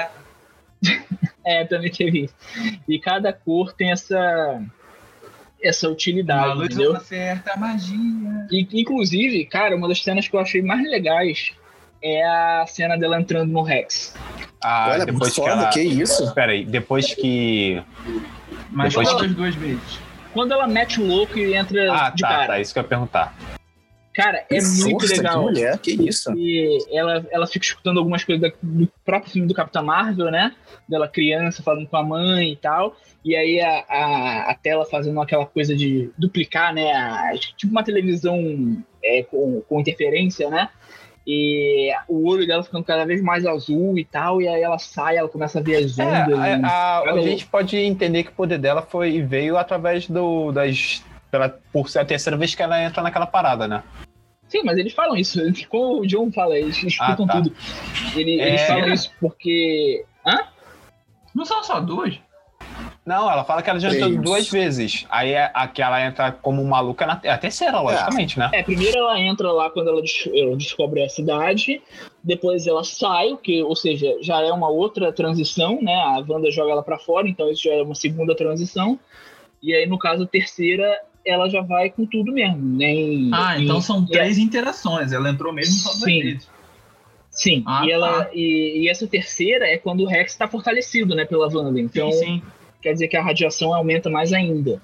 [1.45, 2.35] é também teve isso.
[2.87, 4.61] E cada cor tem essa
[5.61, 6.95] essa utilidade, luz entendeu?
[6.95, 7.97] acerta a magia.
[8.51, 11.51] E, inclusive, cara, uma das cenas que eu achei mais legais
[12.01, 14.15] é a cena dela entrando no Rex.
[14.63, 15.69] Ah, Olha, depois que ela.
[15.69, 16.33] que isso?
[16.33, 17.81] Pera aí, depois que.
[18.71, 19.99] Mas Depois que- das duas vezes.
[20.33, 22.47] Quando ela mete o louco e entra Ah, de tá, cara.
[22.47, 23.35] tá, isso que eu ia perguntar.
[24.21, 25.39] Cara, é muito Força, legal.
[25.39, 26.33] Que mulher, que isso?
[26.35, 30.53] E ela, ela fica escutando algumas coisas do próprio filme do Capitão Marvel, né?
[30.87, 32.95] Dela criança falando com a mãe e tal.
[33.23, 36.91] E aí a, a, a tela fazendo aquela coisa de duplicar, né?
[36.91, 40.69] a- tipo uma televisão é, com, com interferência, né?
[41.27, 44.41] E o olho dela ficando cada vez mais azul e tal.
[44.41, 46.39] E aí ela sai, ela começa a ver as É, ondas.
[46.39, 50.07] a, e- a- a Cada- gente pode entender que o poder dela foi veio através
[50.07, 53.83] do das pela, por ser a terceira vez que ela entra naquela parada, né?
[54.49, 55.39] Sim, mas eles falam isso.
[55.69, 57.33] Como o John fala, eles explicam tá.
[57.41, 57.55] tudo.
[58.15, 58.49] Ele- É.
[58.49, 60.03] Eles falam isso porque.
[60.27, 60.39] Hã?
[61.33, 62.19] Não são só duas?
[63.05, 65.05] Não, ela fala que ela já entrou duas vezes.
[65.09, 68.49] Aí a, a que ela entra como maluca na é a terceira, logicamente, né?
[68.53, 71.81] É, primeiro ela entra lá quando ela, des- ela descobre a cidade,
[72.23, 75.95] depois ela sai, que, ou seja, já é uma outra transição, né?
[75.95, 78.99] A Wanda joga ela pra fora, então isso já é uma segunda transição.
[79.61, 83.29] E aí, no caso, a terceira, ela já vai com tudo mesmo, nem.
[83.33, 85.11] Ah, e- então são três interações.
[85.11, 86.21] Ela entrou mesmo só duas Sim.
[86.21, 86.49] vezes.
[87.31, 88.31] Sim, Ah, e, ela, tá.
[88.33, 91.79] e, e essa terceira é quando o Rex tá fortalecido, né, pela Wanda.
[91.79, 92.43] Então, sim, sim.
[92.81, 94.81] quer dizer que a radiação aumenta mais ainda.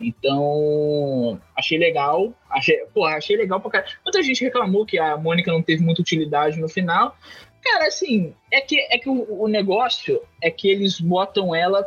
[0.00, 2.32] Então, achei legal.
[2.50, 3.92] Achei, porra, achei legal pra caralho.
[4.04, 7.16] Muita gente reclamou que a Mônica não teve muita utilidade no final.
[7.62, 11.86] Cara, assim, é que, é que o, o negócio é que eles botam ela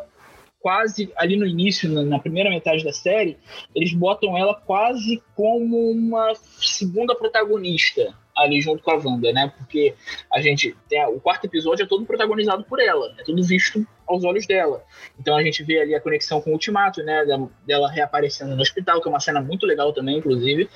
[0.59, 3.37] quase ali no início, na, primeira metade da série,
[3.73, 9.51] eles botam ela quase como uma segunda protagonista ali junto com a Wanda, né?
[9.57, 9.93] Porque
[10.31, 14.23] a gente tem o quarto episódio é todo protagonizado por ela, é tudo visto aos
[14.23, 14.83] olhos dela.
[15.19, 17.25] Então a gente vê ali a conexão com o Ultimato, né?
[17.65, 20.69] Dela reaparecendo no hospital, que é uma cena muito legal também, inclusive.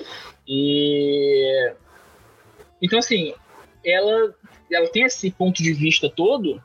[0.48, 1.74] E
[2.82, 3.34] então assim,
[3.86, 4.34] ela
[4.72, 6.62] ela tem esse ponto de vista todo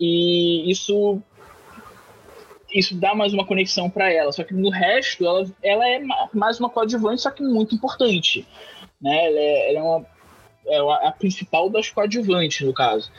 [0.00, 1.22] e isso
[2.72, 4.32] isso dá mais uma conexão para ela.
[4.32, 8.46] Só que no resto ela, ela é ma- mais uma coadjuvante, só que muito importante,
[9.00, 9.26] né?
[9.26, 10.06] Ela é, ela é uma
[10.66, 13.10] é a principal das coadjuvantes, no caso.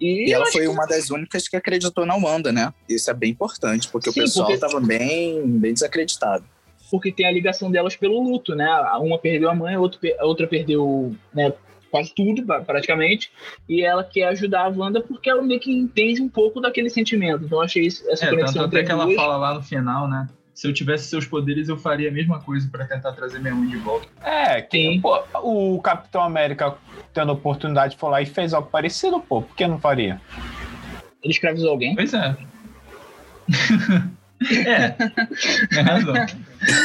[0.00, 2.72] E, E ela foi que- uma das únicas que acreditou na Wanda, né?
[2.88, 6.44] Isso é bem importante, porque Sim, o pessoal porque- tava bem, bem desacreditado.
[6.90, 8.68] porque tem a ligação delas pelo luto, né?
[9.00, 11.52] Uma perdeu a mãe, a outra, a outra perdeu né,
[11.90, 13.30] quase tudo, pra- praticamente,
[13.68, 17.44] e ela quer ajudar a Wanda porque ela meio que entende um pouco daquele sentimento.
[17.44, 20.08] Então eu achei isso- essa É, conexão tanto até que ela fala lá no final,
[20.08, 20.28] né?
[20.54, 23.68] Se eu tivesse seus poderes, eu faria a mesma coisa pra tentar trazer minha mãe
[23.68, 24.06] de volta.
[24.22, 26.74] É, que pô, o Capitão América
[27.14, 30.20] tendo oportunidade foi lá e fez algo parecido, pô, por que não faria?
[31.22, 31.94] Ele escravizou alguém.
[31.94, 32.36] Pois é.
[34.66, 34.88] é.
[35.68, 36.14] Tem razão.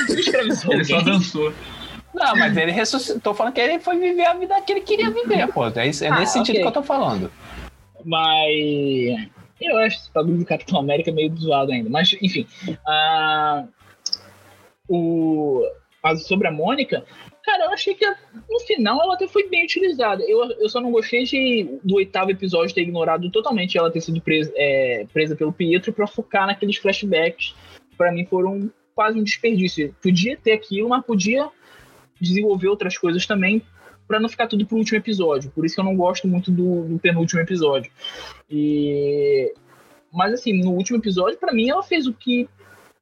[0.09, 1.53] Ele escravizou Ele só dançou.
[2.15, 5.47] Não, mas ele ressuscitou falando que ele foi viver a vida que ele queria viver,
[5.51, 5.65] pô.
[5.67, 6.61] É, isso- é Ah, nesse sentido ok.
[6.61, 7.31] que eu tô falando.
[8.03, 9.27] Mas
[9.61, 11.89] eu acho esse bagulho do Capitão América meio zoado ainda.
[11.89, 12.47] Mas, enfim.
[12.87, 13.65] ah,
[14.87, 15.61] o,
[16.03, 17.03] mas sobre a Mônica,
[17.43, 18.05] cara, eu achei que
[18.49, 20.23] no final ela até foi bem utilizada.
[20.23, 24.21] Eu, eu só não gostei de, do oitavo episódio ter ignorado totalmente ela ter sido
[24.21, 27.55] presa, é, presa pelo Pietro pra focar naqueles flashbacks.
[27.89, 29.93] que Pra mim foram quase um desperdício.
[30.01, 31.49] Podia ter aquilo, mas podia
[32.19, 33.61] desenvolver outras coisas também
[34.07, 35.49] Pra não ficar tudo pro último episódio.
[35.49, 37.91] Por isso que eu não gosto muito do, do penúltimo episódio.
[38.49, 39.51] E
[40.13, 42.47] mas assim, no último episódio, pra mim ela fez o que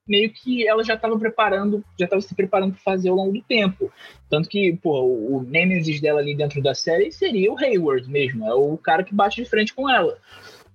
[0.07, 3.41] meio que ela já estava preparando, já estava se preparando para fazer ao longo do
[3.41, 3.91] tempo.
[4.29, 8.53] Tanto que, pô, o, Nemesis dela ali dentro da série seria o Hayward mesmo, é
[8.53, 10.17] o cara que bate de frente com ela.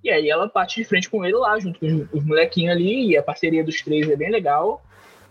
[0.03, 3.16] E aí ela bate de frente com ele lá, junto com os molequinhos ali, e
[3.16, 4.82] a parceria dos três é bem legal.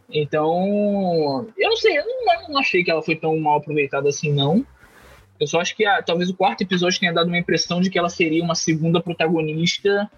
[0.10, 4.32] Então, eu não sei, eu não, não achei que ela foi tão mal aproveitada assim,
[4.32, 4.66] não.
[5.40, 8.00] Eu só acho que ah, talvez o quarto episódio tenha dado uma impressão de que
[8.00, 10.10] ela seria uma segunda protagonista,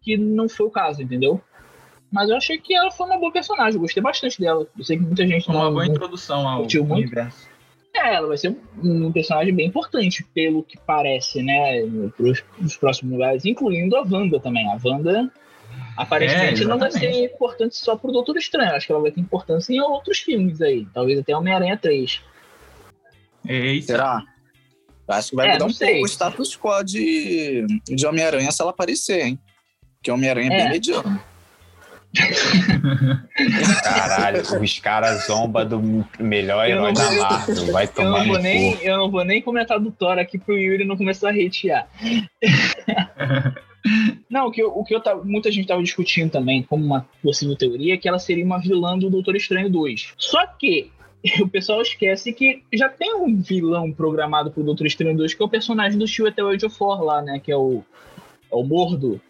[0.00, 1.40] que não foi o caso, entendeu?
[2.10, 4.66] Mas eu achei que ela foi uma boa personagem, eu gostei bastante dela.
[4.78, 7.48] Eu sei que muita gente Foi uma não, boa não introdução ao universo.
[7.94, 11.82] é, ela vai ser um personagem bem importante, pelo que parece, né?
[12.16, 12.42] Pros
[12.78, 14.66] próximos lugares, incluindo a Wanda também.
[14.70, 15.30] A Wanda
[16.02, 18.72] aparentemente É, não vai ser importante só pro Doutor Estranho.
[18.74, 20.86] Acho que ela vai ter importância em outros filmes aí.
[20.92, 22.20] Talvez até Homem-Aranha 3.
[23.48, 23.86] Eita.
[23.86, 24.22] Será?
[25.08, 25.88] Eu Acho que vai É, mudar um sei.
[25.94, 29.38] pouco o status quo de, de Homem-Aranha se ela aparecer, hein?
[29.96, 30.58] Porque Homem-Aranha é, É.
[30.62, 31.20] bem mediano.
[33.82, 37.72] Caralho, os caras zombam do melhor Eu herói não da vou- Marvel.
[37.72, 40.38] Vai Eu tomar não, vou no nem, eu não vou nem comentar do Thor aqui
[40.38, 41.88] pro Yuri não começar a hatear.
[44.30, 47.06] Não, o que, eu, o que eu tava, muita gente tava discutindo também, como uma
[47.22, 50.14] possível teoria, é que ela seria uma vilã do Doutor Estranho 2.
[50.16, 50.90] Só que
[51.40, 55.46] o pessoal esquece que já tem um vilão programado pro Doutor Estranho 2, que é
[55.46, 57.40] o personagem do Steel Etel Age of War lá, né?
[57.40, 57.82] Que é o,
[58.50, 59.20] é o Mordo,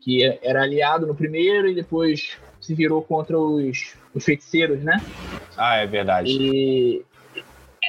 [0.00, 5.00] que é- era aliado no primeiro e depois se virou contra os, os feiticeiros, né?
[5.56, 6.30] Ah, é verdade.
[6.30, 7.04] E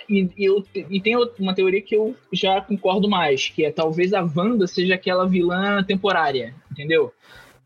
[0.10, 4.14] e, e, eu, e tem uma teoria que eu já concordo mais, que é talvez
[4.14, 7.14] a Wanda seja aquela vilã temporária, entendeu?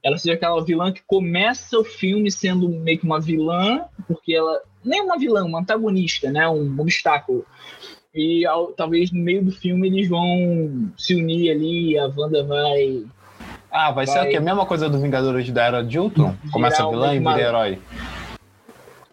[0.03, 4.59] Ela seja aquela vilã que começa o filme sendo meio que uma vilã, porque ela.
[4.83, 6.47] Nem uma vilã, uma antagonista, né?
[6.49, 7.45] Um obstáculo.
[8.13, 13.03] E ao, talvez no meio do filme eles vão se unir ali, a Wanda vai.
[13.71, 14.07] Ah, vai, vai...
[14.07, 14.35] ser?
[14.35, 16.35] A mesma coisa do Vingadores da Era de Ultron?
[16.51, 17.79] Começa vilã e vira herói.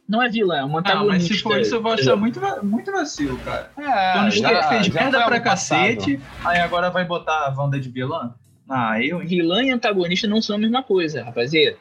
[0.09, 1.13] Não é vilã, é uma antagonista.
[1.13, 3.71] Não, mas se for isso, eu vou achar muito, muito vacilo, cara.
[3.77, 8.35] É, Tony Stark fez merda pra cacete, aí agora vai botar a Wanda de vilã?
[8.67, 9.19] Ah, eu.
[9.19, 11.77] Vilã e antagonista não são a mesma coisa, rapaziada.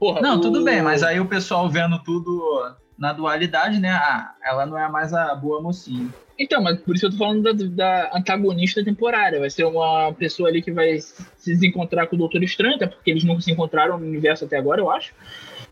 [0.00, 0.40] Porra, não, o...
[0.40, 3.90] tudo bem, mas aí o pessoal vendo tudo na dualidade, né?
[3.90, 6.08] Ah, ela não é mais a boa mocinha.
[6.36, 9.38] Então, mas por isso eu tô falando da, da, antagonista temporária.
[9.38, 13.10] Vai ser uma pessoa ali que vai se desencontrar com o Doutor Estranho, até porque
[13.10, 15.14] eles nunca se encontraram no universo até agora, eu acho.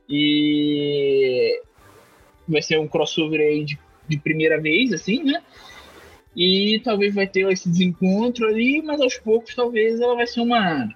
[0.08, 1.60] E
[2.48, 3.78] vai ser um crossover aí de,
[4.08, 5.42] de primeira vez, assim, né?
[6.34, 10.88] E talvez vai ter esse desencontro ali, mas aos poucos talvez ela vai ser uma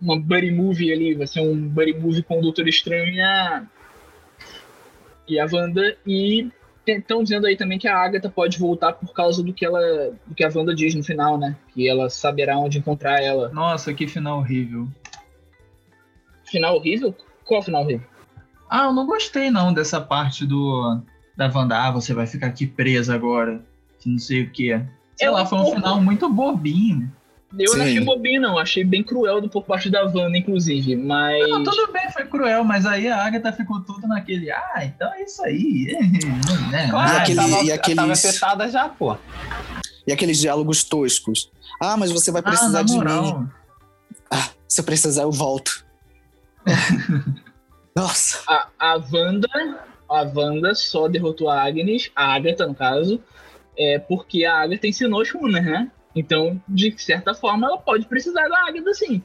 [0.00, 3.66] uma buddy movie ali, vai ser um buddy movie com o Doutor Estranho e a
[5.26, 6.48] e a Wanda e
[6.86, 10.34] estão dizendo aí também que a Agatha pode voltar por causa do que ela do
[10.34, 11.56] que a Wanda diz no final, né?
[11.74, 13.50] Que ela saberá onde encontrar ela.
[13.50, 14.88] Nossa, que final horrível.
[16.44, 17.14] Final horrível?
[17.44, 18.06] Qual final horrível?
[18.68, 21.00] Ah, eu não gostei não dessa parte do
[21.36, 23.64] da Wanda, ah, você vai ficar aqui presa agora,
[24.00, 24.68] que não sei o que.
[25.16, 27.12] Sei é lá, foi um final muito bobinho.
[27.56, 27.78] Eu Sim.
[27.78, 28.58] não achei bobinho, não.
[28.58, 30.96] Achei bem cruel do por parte da Wanda, inclusive.
[30.96, 31.48] Mas.
[31.48, 34.50] Não, tudo bem, foi cruel, mas aí a Agatha ficou tudo naquele.
[34.50, 35.96] Ah, então é isso aí.
[36.70, 37.96] É, claro, e, aquele, tava, e aqueles...
[37.96, 39.16] tava afetada já, pô.
[40.06, 41.50] E aqueles diálogos toscos.
[41.80, 43.48] Ah, mas você vai ah, precisar ah, de mim.
[44.30, 45.86] Ah, se eu precisar, eu volto.
[47.94, 48.42] Nossa.
[48.48, 49.48] A, a Wanda,
[50.08, 53.20] a Wanda só derrotou a Agnes, a Agatha, no caso,
[53.76, 55.90] é porque a Agatha ensinou os Runners, né?
[56.14, 59.22] Então, de certa forma, ela pode precisar da Agatha, sim.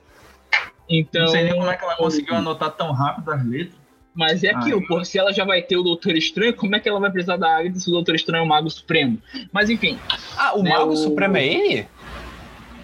[0.90, 3.84] Então, Não sei nem como é que ela conseguiu anotar tão rápido as letras.
[4.14, 6.80] Mas é aquilo, ah, pô, se ela já vai ter o Doutor Estranho, como é
[6.80, 9.20] que ela vai precisar da Agatha se o Doutor Estranho é o Mago Supremo?
[9.52, 9.98] Mas enfim.
[10.38, 10.96] Ah, o né, Mago o...
[10.96, 11.88] Supremo é ele?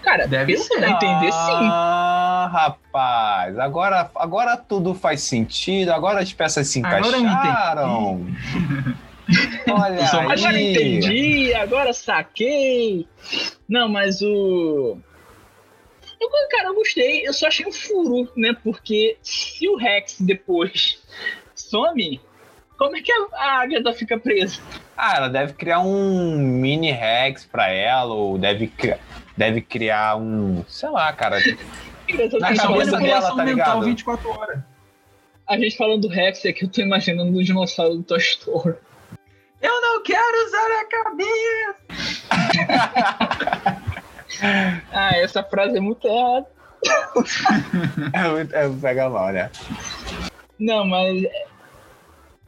[0.02, 0.82] Cara, deve ser.
[0.82, 1.68] entender, sim.
[1.70, 8.26] Ah, rapaz, agora, agora tudo faz sentido, agora as peças se encaixaram.
[9.70, 10.32] Olha aí.
[10.32, 13.06] Agora entendi, agora saquei.
[13.68, 14.98] Não, mas o.
[16.20, 18.54] Eu, cara, eu gostei, eu só achei um furo, né?
[18.62, 21.00] Porque se o Rex depois
[21.54, 22.20] some,
[22.76, 24.60] como é que a Agatha fica presa?
[24.96, 28.70] Ah, ela deve criar um mini Rex pra ela, ou deve
[29.36, 31.38] deve criar um, sei lá, cara.
[32.38, 33.84] Na cabeça dela, tá ligado?
[33.84, 34.58] 24 horas.
[35.48, 38.76] A gente falando do Rex é que eu tô imaginando o dinossauro do Toy Story.
[39.60, 41.76] Eu não quero usar a cabeça!
[44.92, 46.46] ah, essa frase é muito errada.
[48.14, 49.50] é muito, é pega mal, né?
[50.58, 51.24] Não, mas.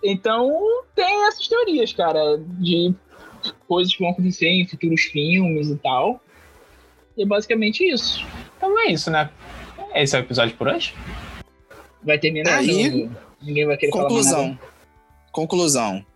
[0.03, 2.95] Então, tem essas teorias, cara, de
[3.69, 6.21] coisas que vão acontecer em futuros filmes e tal.
[7.17, 8.25] E é basicamente isso.
[8.57, 9.31] Então é isso, né?
[9.95, 10.95] Esse é o episódio por hoje?
[12.03, 13.11] Vai terminar aí.
[13.41, 14.33] Ninguém vai querer Conclusão.
[14.33, 14.61] falar nada.
[15.31, 16.07] Conclusão.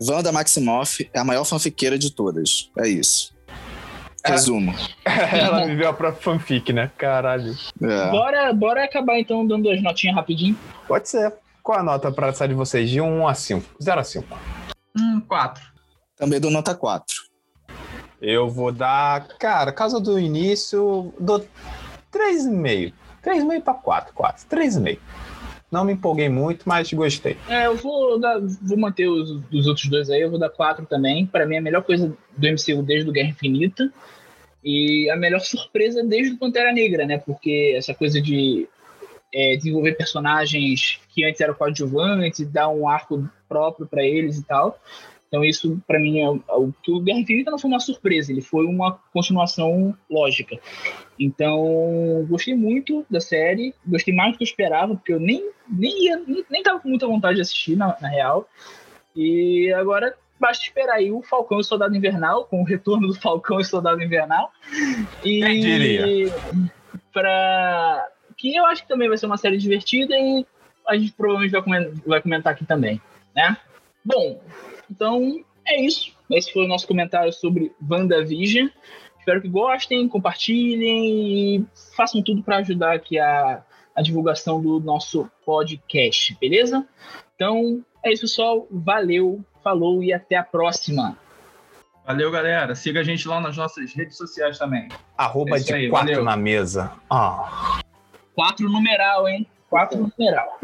[0.00, 2.70] Wanda Maximoff é a maior fanfiqueira de todas.
[2.78, 3.36] É isso.
[4.24, 4.74] Resumo.
[5.04, 6.90] Ela viveu a própria fanfic, né?
[6.96, 7.56] Caralho.
[7.82, 8.10] É.
[8.10, 10.56] Bora, bora acabar então dando as notinhas rapidinho.
[10.86, 11.32] Pode ser.
[11.62, 12.88] Qual a nota pra sair de vocês?
[12.88, 13.82] De 1 a 5.
[13.82, 14.38] 0 a 5.
[14.96, 15.62] Hum, 4.
[16.16, 17.06] Também dou nota 4.
[18.20, 21.44] Eu vou dar, cara, casa do início, dou
[22.12, 22.92] 3,5.
[23.24, 24.46] 3,5 para 4, 4.
[24.48, 24.98] 3,5.
[25.70, 27.36] Não me empolguei muito, mas gostei.
[27.48, 30.86] É, eu vou dar, vou manter os, os outros dois aí, eu vou dar 4
[30.86, 31.26] também.
[31.26, 33.92] Para mim, a melhor coisa do MCU desde o Guerra Infinita.
[34.64, 37.18] E a melhor surpresa desde o Pantera Negra, né?
[37.18, 38.66] Porque essa coisa de
[39.32, 44.78] é, desenvolver personagens que antes eram coadjuvantes, dar um arco próprio para eles e tal.
[45.28, 48.40] Então isso, para mim, é o que o Guerra Infinita não foi uma surpresa, ele
[48.40, 50.58] foi uma continuação lógica.
[51.20, 56.06] Então, gostei muito da série, gostei mais do que eu esperava, porque eu nem nem
[56.06, 58.48] ia, nem tava com muita vontade de assistir na, na real.
[59.14, 63.20] E agora basta esperar aí o Falcão e o Soldado Invernal, com o retorno do
[63.20, 64.50] Falcão e o Soldado Invernal.
[65.24, 66.32] E Quem diria?
[67.12, 68.08] Pra...
[68.36, 70.46] Que eu acho que também vai ser uma série divertida e
[70.86, 73.00] a gente provavelmente vai comentar aqui também,
[73.34, 73.56] né?
[74.04, 74.40] Bom,
[74.90, 76.12] então, é isso.
[76.30, 78.68] Esse foi o nosso comentário sobre WandaVision.
[79.18, 81.66] Espero que gostem, compartilhem e
[81.96, 83.62] façam tudo para ajudar aqui a,
[83.94, 86.86] a divulgação do nosso podcast, beleza?
[87.34, 88.66] Então, é isso, pessoal.
[88.70, 91.16] Valeu, falou e até a próxima.
[92.06, 92.74] Valeu, galera.
[92.74, 94.88] Siga a gente lá nas nossas redes sociais também.
[95.16, 96.24] Arroba É de aí, quatro valeu.
[96.24, 96.92] na mesa.
[97.10, 97.80] Ah.
[98.34, 99.46] Quatro numeral, hein?
[99.68, 100.58] Quatro numeral.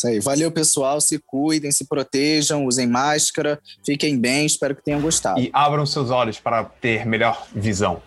[0.00, 0.20] Isso aí.
[0.20, 0.98] Valeu, pessoal.
[1.00, 4.46] Se cuidem, se protejam, usem máscara, fiquem bem.
[4.46, 5.38] Espero que tenham gostado.
[5.38, 8.02] E abram seus olhos para ter melhor visão.